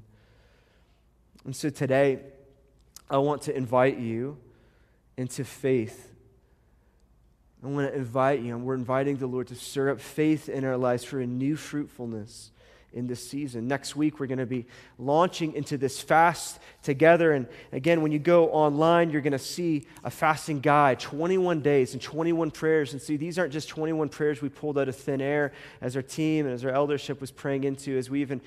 And 1.46 1.56
so 1.56 1.70
today, 1.70 2.20
I 3.10 3.18
want 3.18 3.44
to 3.44 3.56
invite 3.56 3.98
you 3.98 4.38
into 5.18 5.44
faith. 5.44 6.12
I 7.64 7.68
want 7.68 7.92
to 7.92 7.98
invite 7.98 8.42
you, 8.42 8.56
and 8.56 8.66
we're 8.66 8.76
inviting 8.76 9.18
the 9.18 9.28
Lord 9.28 9.48
to 9.48 9.56
stir 9.56 9.90
up 9.90 10.00
faith 10.00 10.50
in 10.50 10.66
our 10.66 10.78
lives 10.78 11.04
for 11.04 11.20
a 11.20 11.28
new 11.28 11.56
fruitfulness 11.56 12.52
in 12.94 13.08
this 13.08 13.26
season. 13.28 13.68
Next 13.68 13.96
week, 13.96 14.20
we're 14.20 14.28
going 14.28 14.38
to 14.38 14.46
be 14.46 14.66
launching 14.98 15.54
into 15.54 15.78
this 15.78 16.00
fast 16.00 16.60
together. 16.82 17.32
And 17.32 17.48
again, 17.72 18.02
when 18.02 18.12
you 18.12 18.20
go 18.20 18.50
online, 18.50 19.10
you're 19.10 19.22
going 19.22 19.32
to 19.32 19.40
see 19.40 19.86
a 20.04 20.10
fasting 20.10 20.60
guide 20.60 21.00
21 21.00 21.62
days 21.62 21.94
and 21.94 22.02
21 22.02 22.52
prayers. 22.52 22.94
And 22.94 23.02
see, 23.02 23.18
these 23.18 23.40
aren't 23.40 23.54
just 23.54 23.70
21 23.70 24.10
prayers 24.10 24.42
we 24.42 24.50
pulled 24.50 24.78
out 24.78 24.88
of 24.88 24.96
thin 24.96 25.22
air 25.22 25.54
as 25.82 25.96
our 25.96 26.02
team 26.02 26.46
and 26.46 26.54
as 26.54 26.64
our 26.64 26.72
eldership 26.72 27.20
was 27.20 27.32
praying 27.32 27.64
into, 27.64 27.98
as 27.98 28.10
we 28.10 28.22
even 28.22 28.42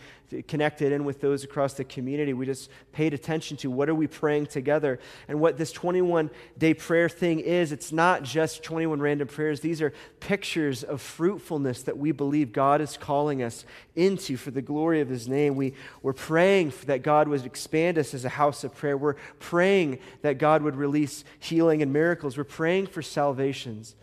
connected 0.49 0.93
in 0.93 1.05
with 1.05 1.21
those 1.21 1.45
across 1.45 1.75
the 1.75 1.85
community. 1.85 2.33
We 2.33 2.47
just 2.47 2.71
paid 2.93 3.15
attention 3.15 3.57
to 3.59 3.71
what 3.71 3.89
are 3.89 3.95
we 3.95 4.07
praying 4.07 4.47
together. 4.47 4.99
And 5.29 5.41
what 5.41 5.57
this 5.57 5.73
21 5.73 6.31
day 6.59 6.75
prayer 6.75 7.09
thing 7.09 7.41
is, 7.41 7.73
it's 7.73 7.93
not 7.93 8.23
just 8.23 8.63
21 8.63 9.01
random 9.01 9.29
prayers, 9.29 9.61
these 9.61 9.83
are 9.83 9.93
pictures 10.21 10.83
of 10.83 11.01
fruitfulness 11.01 11.83
that 11.83 11.99
we 11.99 12.13
believe 12.13 12.53
God 12.53 12.81
is 12.81 12.97
calling 12.97 13.43
us 13.43 13.65
into 13.95 14.36
for 14.37 14.51
the 14.51 14.63
glory 14.63 15.01
of 15.01 15.09
His 15.09 15.29
name. 15.29 15.57
We, 15.57 15.75
we're 16.03 16.13
praying 16.13 16.73
that 16.87 17.03
God 17.03 17.29
would 17.29 17.45
expand 17.45 17.99
us 17.99 18.15
as 18.15 18.25
a 18.25 18.31
house 18.31 18.65
of 18.65 18.75
prayer. 18.75 18.97
We're 18.97 19.17
praying 19.39 19.99
that 20.23 20.39
God 20.39 20.63
would 20.63 20.77
release 20.77 21.25
healing 21.39 21.83
and 21.83 21.93
miracles. 21.93 22.37
We're 22.37 22.45
praying 22.45 22.89
for 22.89 23.03
salvations. 23.03 23.95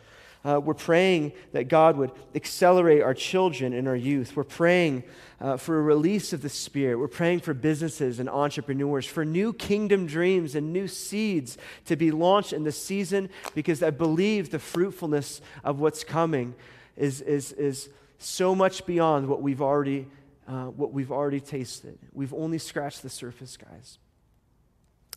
Uh, 0.46 0.60
we're 0.60 0.74
praying 0.74 1.32
that 1.54 1.70
God 1.70 1.96
would 1.96 2.12
accelerate 2.36 3.02
our 3.02 3.14
children 3.14 3.72
and 3.72 3.88
our 3.88 3.96
youth. 3.96 4.36
We're 4.36 4.44
praying 4.44 5.04
uh, 5.40 5.56
for 5.56 5.80
a 5.80 5.82
release 5.82 6.34
of 6.34 6.42
the 6.42 6.50
Spirit. 6.50 6.98
We're 6.98 7.08
praying 7.08 7.40
for 7.42 7.54
businesses 7.54 8.20
and 8.20 8.30
entrepreneurs, 8.30 9.06
for 9.06 9.24
new 9.24 9.54
kingdom 9.54 10.06
dreams 10.06 10.56
and 10.56 10.74
new 10.74 10.90
seeds 10.90 11.58
to 11.86 11.96
be 11.96 12.12
launched 12.12 12.52
in 12.52 12.64
the 12.64 12.74
season 12.74 13.30
because 13.56 13.82
I 13.82 13.90
believe 13.90 14.50
the 14.50 14.60
fruitfulness 14.60 15.40
of 15.64 15.80
what's 15.80 16.04
coming 16.04 16.56
is, 16.98 17.22
is, 17.22 17.54
is 17.54 17.90
so 18.20 18.54
much 18.54 18.86
beyond 18.86 19.28
what 19.30 19.42
we've 19.42 19.62
already, 19.62 20.08
uh, 20.48 20.66
what 20.66 20.92
we've 20.92 21.12
already 21.12 21.40
tasted. 21.40 21.98
We've 22.12 22.34
only 22.34 22.58
scratched 22.58 23.02
the 23.02 23.10
surface, 23.10 23.58
guys. 23.58 23.98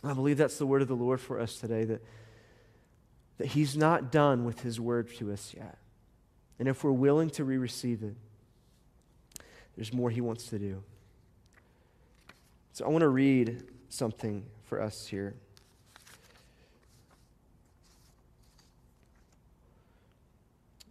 I 0.04 0.12
believe 0.12 0.36
that's 0.38 0.58
the 0.58 0.66
word 0.66 0.82
of 0.82 0.88
the 0.88 0.96
Lord 0.96 1.20
for 1.20 1.40
us 1.40 1.56
today 1.56 1.84
that 1.84 2.02
that 3.38 3.48
He's 3.48 3.76
not 3.76 4.10
done 4.10 4.44
with 4.44 4.60
His 4.60 4.80
word 4.80 5.12
to 5.16 5.32
us 5.32 5.54
yet. 5.56 5.78
And 6.58 6.68
if 6.68 6.82
we're 6.82 6.92
willing 6.92 7.30
to 7.30 7.44
re 7.44 7.58
receive 7.58 8.02
it, 8.02 8.14
there's 9.76 9.92
more 9.92 10.10
He 10.10 10.20
wants 10.20 10.46
to 10.48 10.58
do. 10.58 10.82
So 12.72 12.84
I 12.84 12.88
want 12.88 13.02
to 13.02 13.08
read 13.08 13.62
something 13.88 14.44
for 14.64 14.80
us 14.80 15.06
here. 15.06 15.34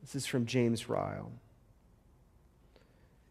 This 0.02 0.16
is 0.16 0.26
from 0.26 0.46
James 0.46 0.88
Ryle. 0.88 1.32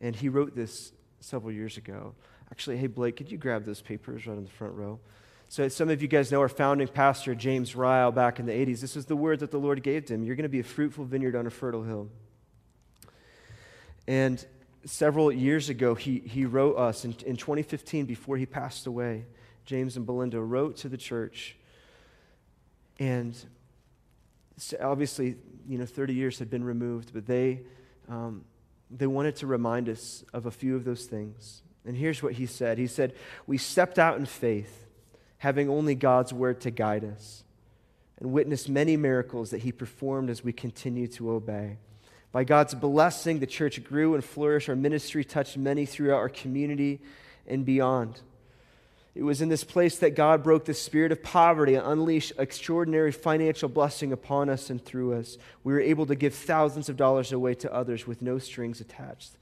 And 0.00 0.14
he 0.14 0.28
wrote 0.28 0.54
this 0.54 0.92
several 1.20 1.52
years 1.52 1.76
ago. 1.76 2.14
Actually, 2.50 2.76
hey, 2.76 2.86
Blake, 2.86 3.16
could 3.16 3.30
you 3.30 3.38
grab 3.38 3.64
those 3.64 3.80
papers 3.80 4.26
right 4.26 4.36
in 4.36 4.44
the 4.44 4.50
front 4.50 4.74
row? 4.74 5.00
So, 5.48 5.68
some 5.68 5.88
of 5.88 6.02
you 6.02 6.08
guys 6.08 6.32
know 6.32 6.40
our 6.40 6.48
founding 6.48 6.88
pastor, 6.88 7.34
James 7.34 7.76
Ryle, 7.76 8.10
back 8.10 8.38
in 8.38 8.46
the 8.46 8.52
80s. 8.52 8.80
This 8.80 8.96
is 8.96 9.06
the 9.06 9.16
word 9.16 9.40
that 9.40 9.50
the 9.50 9.58
Lord 9.58 9.82
gave 9.82 10.06
to 10.06 10.14
him 10.14 10.24
You're 10.24 10.36
going 10.36 10.44
to 10.44 10.48
be 10.48 10.60
a 10.60 10.64
fruitful 10.64 11.04
vineyard 11.04 11.36
on 11.36 11.46
a 11.46 11.50
fertile 11.50 11.84
hill. 11.84 12.08
And 14.06 14.44
several 14.84 15.32
years 15.32 15.68
ago, 15.68 15.94
he, 15.94 16.18
he 16.20 16.44
wrote 16.44 16.76
us 16.76 17.04
in, 17.04 17.14
in 17.26 17.36
2015, 17.36 18.06
before 18.06 18.36
he 18.36 18.46
passed 18.46 18.86
away, 18.86 19.24
James 19.64 19.96
and 19.96 20.04
Belinda 20.04 20.40
wrote 20.40 20.76
to 20.78 20.88
the 20.88 20.96
church. 20.98 21.56
And 22.98 23.36
obviously, 24.80 25.36
you 25.66 25.78
know, 25.78 25.86
30 25.86 26.14
years 26.14 26.38
had 26.38 26.50
been 26.50 26.64
removed, 26.64 27.12
but 27.12 27.26
they, 27.26 27.62
um, 28.08 28.44
they 28.90 29.06
wanted 29.06 29.36
to 29.36 29.46
remind 29.46 29.88
us 29.88 30.24
of 30.32 30.46
a 30.46 30.50
few 30.50 30.76
of 30.76 30.84
those 30.84 31.06
things. 31.06 31.62
And 31.86 31.96
here's 31.96 32.22
what 32.22 32.34
he 32.34 32.46
said 32.46 32.78
He 32.78 32.86
said, 32.86 33.14
We 33.46 33.58
stepped 33.58 33.98
out 33.98 34.18
in 34.18 34.26
faith 34.26 34.84
having 35.38 35.68
only 35.68 35.94
God's 35.94 36.32
word 36.32 36.58
to 36.62 36.70
guide 36.70 37.04
us, 37.04 37.44
and 38.18 38.32
witnessed 38.32 38.68
many 38.68 38.96
miracles 38.96 39.50
that 39.50 39.60
he 39.60 39.72
performed 39.72 40.30
as 40.30 40.42
we 40.42 40.54
continue 40.54 41.06
to 41.06 41.30
obey. 41.30 41.76
By 42.32 42.44
God's 42.44 42.74
blessing, 42.74 43.40
the 43.40 43.46
church 43.46 43.84
grew 43.84 44.14
and 44.14 44.24
flourished. 44.24 44.68
Our 44.70 44.74
ministry 44.74 45.22
touched 45.22 45.58
many 45.58 45.84
throughout 45.84 46.16
our 46.16 46.30
community 46.30 47.00
and 47.46 47.64
beyond. 47.64 48.22
It 49.14 49.22
was 49.22 49.40
in 49.40 49.48
this 49.48 49.62
place 49.62 49.98
that 49.98 50.16
God 50.16 50.42
broke 50.42 50.64
the 50.64 50.74
spirit 50.74 51.12
of 51.12 51.22
poverty 51.22 51.76
and 51.76 51.86
unleashed 51.86 52.32
extraordinary 52.36 53.12
financial 53.12 53.68
blessing 53.68 54.12
upon 54.12 54.48
us 54.48 54.70
and 54.70 54.84
through 54.84 55.14
us. 55.14 55.38
We 55.62 55.72
were 55.72 55.80
able 55.80 56.06
to 56.06 56.16
give 56.16 56.34
thousands 56.34 56.88
of 56.88 56.96
dollars 56.96 57.30
away 57.30 57.54
to 57.54 57.72
others 57.72 58.08
with 58.08 58.22
no 58.22 58.38
strings 58.38 58.80
attached 58.80 59.36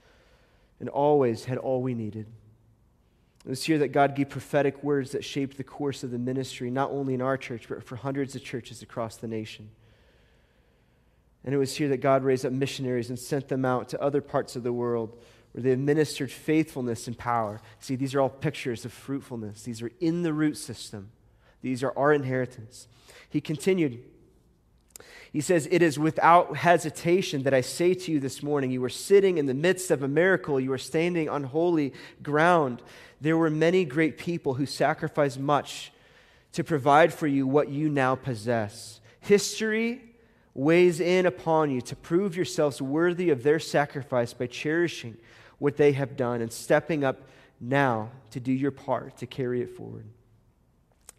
and 0.79 0.91
always 0.91 1.47
had 1.47 1.57
all 1.57 1.81
we 1.81 1.95
needed. 1.95 2.27
It 3.45 3.49
was 3.49 3.65
here 3.65 3.79
that 3.79 3.89
God 3.89 4.15
gave 4.15 4.29
prophetic 4.29 4.83
words 4.85 5.13
that 5.13 5.25
shaped 5.25 5.57
the 5.57 5.65
course 5.65 6.05
of 6.05 6.11
the 6.11 6.19
ministry, 6.19 6.71
not 6.71 6.91
only 6.91 7.15
in 7.15 7.23
our 7.23 7.39
church, 7.39 7.67
but 7.69 7.83
for 7.83 7.97
hundreds 7.97 8.37
of 8.37 8.45
churches 8.45 8.83
across 8.83 9.17
the 9.17 9.27
nation. 9.27 9.71
And 11.45 11.55
it 11.55 11.59
was 11.59 11.77
here 11.77 11.89
that 11.89 11.97
God 11.99 12.23
raised 12.23 12.45
up 12.47 12.53
missionaries 12.53 13.09
and 13.09 13.19
sent 13.19 13.49
them 13.49 13.65
out 13.65 13.89
to 13.89 14.03
other 14.03 14.21
parts 14.21 14.55
of 14.55 14.63
the 14.63 14.73
world 14.73 15.19
where 15.53 15.63
they 15.63 15.71
administered 15.71 16.31
faithfulness 16.31 17.07
and 17.07 17.17
power. 17.17 17.61
See, 17.79 17.97
these 17.97 18.15
are 18.15 18.21
all 18.21 18.29
pictures 18.29 18.85
of 18.85 18.93
fruitfulness. 18.93 19.63
These 19.63 19.83
are 19.83 19.93
in 20.01 20.23
the 20.23 20.33
root 20.33 20.57
system, 20.57 21.11
these 21.61 21.83
are 21.83 21.97
our 21.97 22.13
inheritance. 22.13 22.89
He 23.29 23.41
continued. 23.41 24.03
He 25.33 25.41
says, 25.41 25.67
It 25.71 25.81
is 25.81 25.99
without 25.99 26.59
hesitation 26.59 27.45
that 27.45 27.55
I 27.55 27.63
say 27.63 27.95
to 27.95 28.13
you 28.13 28.21
this 28.21 28.43
morning, 28.43 28.71
you 28.71 28.85
are 28.85 28.91
sitting 28.91 29.39
in 29.39 29.47
the 29.47 29.55
midst 29.55 29.91
of 29.91 30.03
a 30.03 30.09
miracle, 30.09 30.61
you 30.61 30.73
are 30.73 30.79
standing 30.79 31.29
on 31.31 31.45
holy 31.45 31.95
ground. 32.23 32.83
There 33.21 33.39
were 33.39 33.49
many 33.49 33.85
great 33.87 34.19
people 34.19 34.55
who 34.55 34.67
sacrificed 34.67 35.39
much 35.39 35.93
to 36.53 36.63
provide 36.63 37.15
for 37.15 37.27
you 37.27 37.47
what 37.47 37.71
you 37.71 37.89
now 37.89 38.15
possess. 38.15 39.01
History 39.21 40.03
weighs 40.55 41.01
in 41.01 41.27
upon 41.27 41.71
you 41.71 41.81
to 41.81 41.97
prove 41.97 42.37
yourselves 42.37 42.81
worthy 42.83 43.31
of 43.31 43.43
their 43.43 43.59
sacrifice 43.59 44.33
by 44.33 44.47
cherishing 44.47 45.17
what 45.59 45.77
they 45.77 45.93
have 45.93 46.17
done 46.17 46.41
and 46.41 46.53
stepping 46.53 47.05
up 47.05 47.29
now 47.61 48.11
to 48.31 48.41
do 48.41 48.53
your 48.53 48.71
part 48.71 49.17
to 49.19 49.27
carry 49.27 49.63
it 49.63 49.77
forward. 49.77 50.07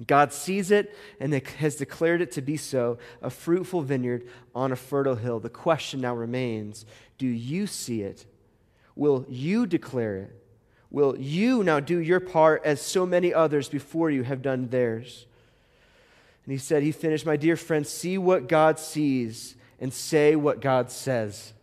God 0.05 0.33
sees 0.33 0.71
it 0.71 0.95
and 1.19 1.33
has 1.33 1.75
declared 1.75 2.21
it 2.21 2.31
to 2.33 2.41
be 2.41 2.57
so 2.57 2.97
a 3.21 3.29
fruitful 3.29 3.83
vineyard 3.83 4.27
on 4.53 4.71
a 4.71 4.75
fertile 4.75 5.15
hill. 5.15 5.39
The 5.39 5.49
question 5.49 6.01
now 6.01 6.15
remains 6.15 6.85
do 7.17 7.27
you 7.27 7.67
see 7.67 8.01
it? 8.01 8.25
Will 8.95 9.25
you 9.29 9.65
declare 9.65 10.17
it? 10.17 10.43
will 10.93 11.17
you 11.17 11.63
now 11.63 11.81
do 11.81 11.97
your 11.97 12.21
part 12.21 12.61
as 12.63 12.79
so 12.79 13.05
many 13.05 13.33
others 13.33 13.67
before 13.67 14.09
you 14.11 14.23
have 14.23 14.41
done 14.41 14.69
theirs? 14.69 15.25
And 16.45 16.51
he 16.51 16.57
said, 16.57 16.83
He 16.83 16.91
finished, 16.91 17.25
My 17.25 17.37
dear 17.37 17.55
friends, 17.55 17.89
see 17.89 18.17
what 18.17 18.47
God 18.47 18.79
sees 18.79 19.55
and 19.79 19.93
say 19.93 20.35
what 20.35 20.61
God 20.61 20.91
says. 20.91 21.53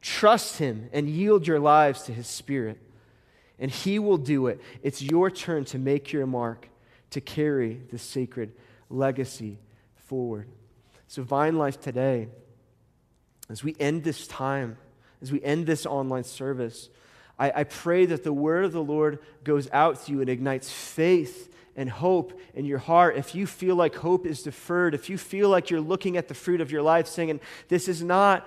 Trust 0.00 0.58
Him 0.58 0.88
and 0.92 1.08
yield 1.08 1.46
your 1.46 1.60
lives 1.60 2.02
to 2.04 2.12
His 2.12 2.26
Spirit, 2.26 2.78
and 3.58 3.70
He 3.70 3.98
will 3.98 4.18
do 4.18 4.48
it. 4.48 4.60
It's 4.82 5.00
your 5.00 5.30
turn 5.30 5.64
to 5.66 5.78
make 5.78 6.12
your 6.12 6.26
mark, 6.26 6.68
to 7.10 7.20
carry 7.20 7.80
the 7.90 7.98
sacred 7.98 8.52
legacy 8.90 9.58
forward. 9.94 10.48
So, 11.06 11.22
Vine 11.22 11.56
Life 11.56 11.80
today, 11.80 12.28
as 13.48 13.62
we 13.62 13.76
end 13.78 14.02
this 14.04 14.26
time, 14.26 14.76
as 15.20 15.30
we 15.30 15.42
end 15.42 15.66
this 15.66 15.86
online 15.86 16.24
service, 16.24 16.88
I, 17.42 17.52
I 17.56 17.64
pray 17.64 18.06
that 18.06 18.22
the 18.22 18.32
word 18.32 18.64
of 18.64 18.70
the 18.70 18.82
Lord 18.82 19.18
goes 19.42 19.68
out 19.72 20.04
to 20.04 20.12
you 20.12 20.20
and 20.20 20.30
ignites 20.30 20.70
faith 20.70 21.52
and 21.74 21.90
hope 21.90 22.38
in 22.54 22.64
your 22.64 22.78
heart. 22.78 23.16
If 23.16 23.34
you 23.34 23.48
feel 23.48 23.74
like 23.74 23.96
hope 23.96 24.26
is 24.26 24.44
deferred, 24.44 24.94
if 24.94 25.10
you 25.10 25.18
feel 25.18 25.48
like 25.48 25.68
you're 25.68 25.80
looking 25.80 26.16
at 26.16 26.28
the 26.28 26.34
fruit 26.34 26.60
of 26.60 26.70
your 26.70 26.82
life 26.82 27.08
saying, 27.08 27.40
This 27.66 27.88
is 27.88 28.00
not 28.00 28.46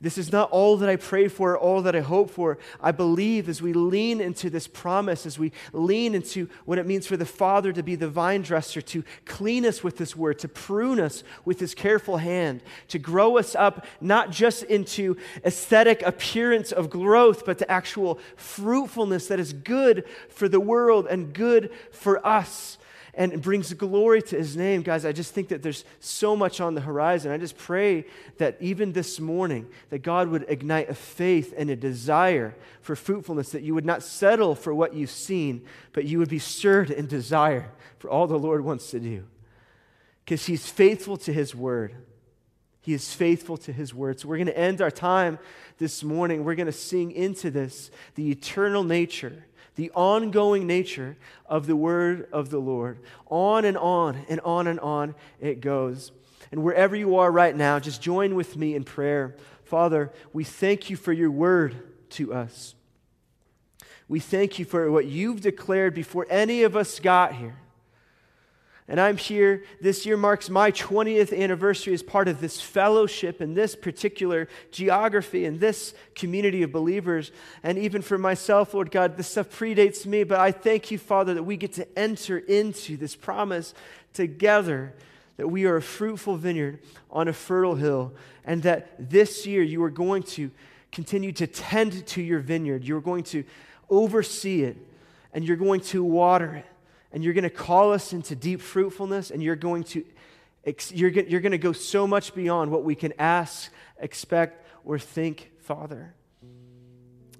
this 0.00 0.16
is 0.16 0.32
not 0.32 0.50
all 0.50 0.78
that 0.78 0.88
I 0.88 0.96
pray 0.96 1.28
for, 1.28 1.58
all 1.58 1.82
that 1.82 1.94
I 1.94 2.00
hope 2.00 2.30
for. 2.30 2.58
I 2.80 2.90
believe 2.90 3.48
as 3.48 3.60
we 3.60 3.74
lean 3.74 4.20
into 4.20 4.48
this 4.48 4.66
promise, 4.66 5.26
as 5.26 5.38
we 5.38 5.52
lean 5.72 6.14
into 6.14 6.48
what 6.64 6.78
it 6.78 6.86
means 6.86 7.06
for 7.06 7.18
the 7.18 7.26
Father 7.26 7.70
to 7.72 7.82
be 7.82 7.96
the 7.96 8.08
vine 8.08 8.40
dresser, 8.40 8.80
to 8.80 9.04
clean 9.26 9.66
us 9.66 9.84
with 9.84 9.98
His 9.98 10.16
word, 10.16 10.38
to 10.38 10.48
prune 10.48 11.00
us 11.00 11.22
with 11.44 11.60
His 11.60 11.74
careful 11.74 12.16
hand, 12.16 12.62
to 12.88 12.98
grow 12.98 13.36
us 13.36 13.54
up 13.54 13.84
not 14.00 14.30
just 14.30 14.62
into 14.62 15.18
aesthetic 15.44 16.00
appearance 16.02 16.72
of 16.72 16.88
growth, 16.88 17.44
but 17.44 17.58
to 17.58 17.70
actual 17.70 18.18
fruitfulness 18.36 19.26
that 19.26 19.38
is 19.38 19.52
good 19.52 20.04
for 20.30 20.48
the 20.48 20.60
world 20.60 21.06
and 21.10 21.34
good 21.34 21.70
for 21.92 22.26
us 22.26 22.78
and 23.14 23.42
brings 23.42 23.72
glory 23.72 24.22
to 24.22 24.36
his 24.36 24.56
name. 24.56 24.82
Guys, 24.82 25.04
I 25.04 25.12
just 25.12 25.34
think 25.34 25.48
that 25.48 25.62
there's 25.62 25.84
so 25.98 26.36
much 26.36 26.60
on 26.60 26.74
the 26.74 26.80
horizon. 26.80 27.32
I 27.32 27.38
just 27.38 27.58
pray 27.58 28.06
that 28.38 28.56
even 28.60 28.92
this 28.92 29.20
morning, 29.20 29.68
that 29.90 30.00
God 30.00 30.28
would 30.28 30.46
ignite 30.48 30.88
a 30.88 30.94
faith 30.94 31.52
and 31.56 31.70
a 31.70 31.76
desire 31.76 32.56
for 32.82 32.96
fruitfulness, 32.96 33.50
that 33.50 33.62
you 33.62 33.74
would 33.74 33.86
not 33.86 34.02
settle 34.02 34.54
for 34.54 34.74
what 34.74 34.94
you've 34.94 35.10
seen, 35.10 35.64
but 35.92 36.04
you 36.04 36.18
would 36.18 36.28
be 36.28 36.38
stirred 36.38 36.90
in 36.90 37.06
desire 37.06 37.70
for 37.98 38.08
all 38.08 38.26
the 38.26 38.38
Lord 38.38 38.64
wants 38.64 38.90
to 38.90 39.00
do. 39.00 39.24
Because 40.24 40.46
he's 40.46 40.68
faithful 40.68 41.16
to 41.18 41.32
his 41.32 41.54
word. 41.54 41.94
He 42.82 42.94
is 42.94 43.12
faithful 43.12 43.56
to 43.58 43.72
his 43.72 43.92
word. 43.92 44.20
So 44.20 44.28
we're 44.28 44.38
going 44.38 44.46
to 44.46 44.58
end 44.58 44.80
our 44.80 44.90
time 44.90 45.38
this 45.78 46.02
morning. 46.02 46.44
We're 46.44 46.54
going 46.54 46.66
to 46.66 46.72
sing 46.72 47.12
into 47.12 47.50
this 47.50 47.90
the 48.14 48.30
eternal 48.30 48.84
nature, 48.84 49.44
the 49.76 49.90
ongoing 49.92 50.66
nature 50.66 51.16
of 51.46 51.66
the 51.66 51.76
word 51.76 52.28
of 52.32 52.50
the 52.50 52.58
Lord. 52.58 52.98
On 53.26 53.64
and 53.64 53.76
on 53.76 54.24
and 54.28 54.40
on 54.40 54.66
and 54.66 54.80
on 54.80 55.14
it 55.40 55.60
goes. 55.60 56.12
And 56.52 56.62
wherever 56.62 56.96
you 56.96 57.16
are 57.16 57.30
right 57.30 57.54
now, 57.54 57.78
just 57.78 58.02
join 58.02 58.34
with 58.34 58.56
me 58.56 58.74
in 58.74 58.84
prayer. 58.84 59.36
Father, 59.64 60.12
we 60.32 60.44
thank 60.44 60.90
you 60.90 60.96
for 60.96 61.12
your 61.12 61.30
word 61.30 61.76
to 62.10 62.34
us. 62.34 62.74
We 64.08 64.18
thank 64.18 64.58
you 64.58 64.64
for 64.64 64.90
what 64.90 65.06
you've 65.06 65.40
declared 65.40 65.94
before 65.94 66.26
any 66.28 66.64
of 66.64 66.74
us 66.74 66.98
got 66.98 67.34
here. 67.36 67.56
And 68.90 69.00
I'm 69.00 69.16
here, 69.16 69.62
this 69.80 70.04
year 70.04 70.16
marks 70.16 70.50
my 70.50 70.72
20th 70.72 71.32
anniversary 71.32 71.94
as 71.94 72.02
part 72.02 72.26
of 72.26 72.40
this 72.40 72.60
fellowship 72.60 73.40
in 73.40 73.54
this 73.54 73.76
particular 73.76 74.48
geography 74.72 75.44
and 75.44 75.60
this 75.60 75.94
community 76.16 76.64
of 76.64 76.72
believers. 76.72 77.30
And 77.62 77.78
even 77.78 78.02
for 78.02 78.18
myself, 78.18 78.74
Lord 78.74 78.90
God, 78.90 79.16
this 79.16 79.28
stuff 79.28 79.48
predates 79.48 80.06
me, 80.06 80.24
but 80.24 80.40
I 80.40 80.50
thank 80.50 80.90
you, 80.90 80.98
Father, 80.98 81.34
that 81.34 81.44
we 81.44 81.56
get 81.56 81.72
to 81.74 81.86
enter 81.96 82.38
into 82.38 82.96
this 82.96 83.14
promise 83.14 83.74
together 84.12 84.92
that 85.36 85.46
we 85.46 85.66
are 85.66 85.76
a 85.76 85.82
fruitful 85.82 86.34
vineyard 86.34 86.80
on 87.12 87.28
a 87.28 87.32
fertile 87.32 87.76
hill, 87.76 88.12
and 88.44 88.64
that 88.64 88.90
this 88.98 89.46
year 89.46 89.62
you 89.62 89.84
are 89.84 89.90
going 89.90 90.24
to 90.24 90.50
continue 90.90 91.30
to 91.30 91.46
tend 91.46 92.04
to 92.08 92.20
your 92.20 92.40
vineyard. 92.40 92.82
You're 92.82 93.00
going 93.00 93.22
to 93.24 93.44
oversee 93.88 94.64
it, 94.64 94.76
and 95.32 95.44
you're 95.44 95.56
going 95.56 95.80
to 95.82 96.02
water 96.02 96.56
it 96.56 96.66
and 97.12 97.24
you're 97.24 97.34
going 97.34 97.44
to 97.44 97.50
call 97.50 97.92
us 97.92 98.12
into 98.12 98.36
deep 98.36 98.60
fruitfulness, 98.60 99.30
and 99.30 99.42
you're 99.42 99.56
going 99.56 99.84
to 99.84 100.04
you're, 100.90 101.10
you're 101.10 101.40
going 101.40 101.52
to 101.52 101.58
go 101.58 101.72
so 101.72 102.06
much 102.06 102.34
beyond 102.34 102.70
what 102.70 102.84
we 102.84 102.94
can 102.94 103.14
ask, 103.18 103.72
expect, 103.98 104.66
or 104.84 104.98
think, 104.98 105.50
Father. 105.60 106.14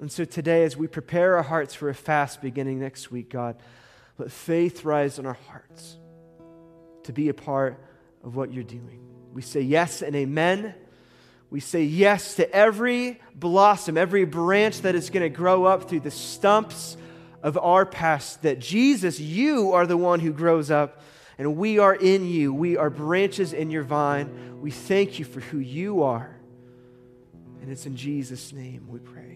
And 0.01 0.11
so 0.11 0.25
today, 0.25 0.65
as 0.65 0.77
we 0.77 0.87
prepare 0.87 1.37
our 1.37 1.43
hearts 1.43 1.75
for 1.75 1.91
a 1.91 1.95
fast 1.95 2.41
beginning 2.41 2.81
next 2.81 3.11
week, 3.11 3.29
God, 3.29 3.57
let 4.17 4.33
faith 4.33 4.85
rise 4.85 5.19
in 5.19 5.27
our 5.27 5.37
hearts 5.49 5.97
to 7.05 7.13
be 7.13 7.29
a 7.29 7.35
part 7.35 7.79
of 8.25 8.37
what 8.37 8.53
you're 8.53 8.65
doing. 8.65 9.07
We 9.35 9.43
say 9.43 9.61
yes 9.61 10.01
and 10.01 10.17
amen. 10.17 10.75
We 11.51 11.61
say 11.61 11.83
yes 11.83 12.37
to 12.37 12.51
every 12.51 13.21
blossom, 13.35 13.99
every 13.99 14.25
branch 14.25 14.81
that 14.83 14.95
is 14.95 15.11
going 15.11 15.23
to 15.23 15.37
grow 15.37 15.65
up 15.65 15.89
through 15.89 16.01
the 16.01 16.11
stumps 16.11 16.97
of 17.43 17.57
our 17.59 17.87
past 17.87 18.43
that 18.43 18.59
Jesus, 18.59 19.19
you 19.21 19.73
are 19.73 19.87
the 19.87 19.97
one 19.97 20.21
who 20.21 20.33
grows 20.33 20.71
up, 20.71 21.03
and 21.39 21.57
we 21.57 21.79
are 21.79 21.95
in 21.95 22.27
you. 22.27 22.53
We 22.53 22.77
are 22.77 22.91
branches 22.91 23.53
in 23.53 23.71
your 23.71 23.83
vine. 23.83 24.61
We 24.61 24.71
thank 24.71 25.19
you 25.19 25.25
for 25.25 25.41
who 25.41 25.59
you 25.59 26.03
are. 26.03 26.37
And 27.63 27.71
it's 27.71 27.87
in 27.87 27.97
Jesus' 27.97 28.53
name 28.53 28.87
we 28.89 28.99
pray. 28.99 29.30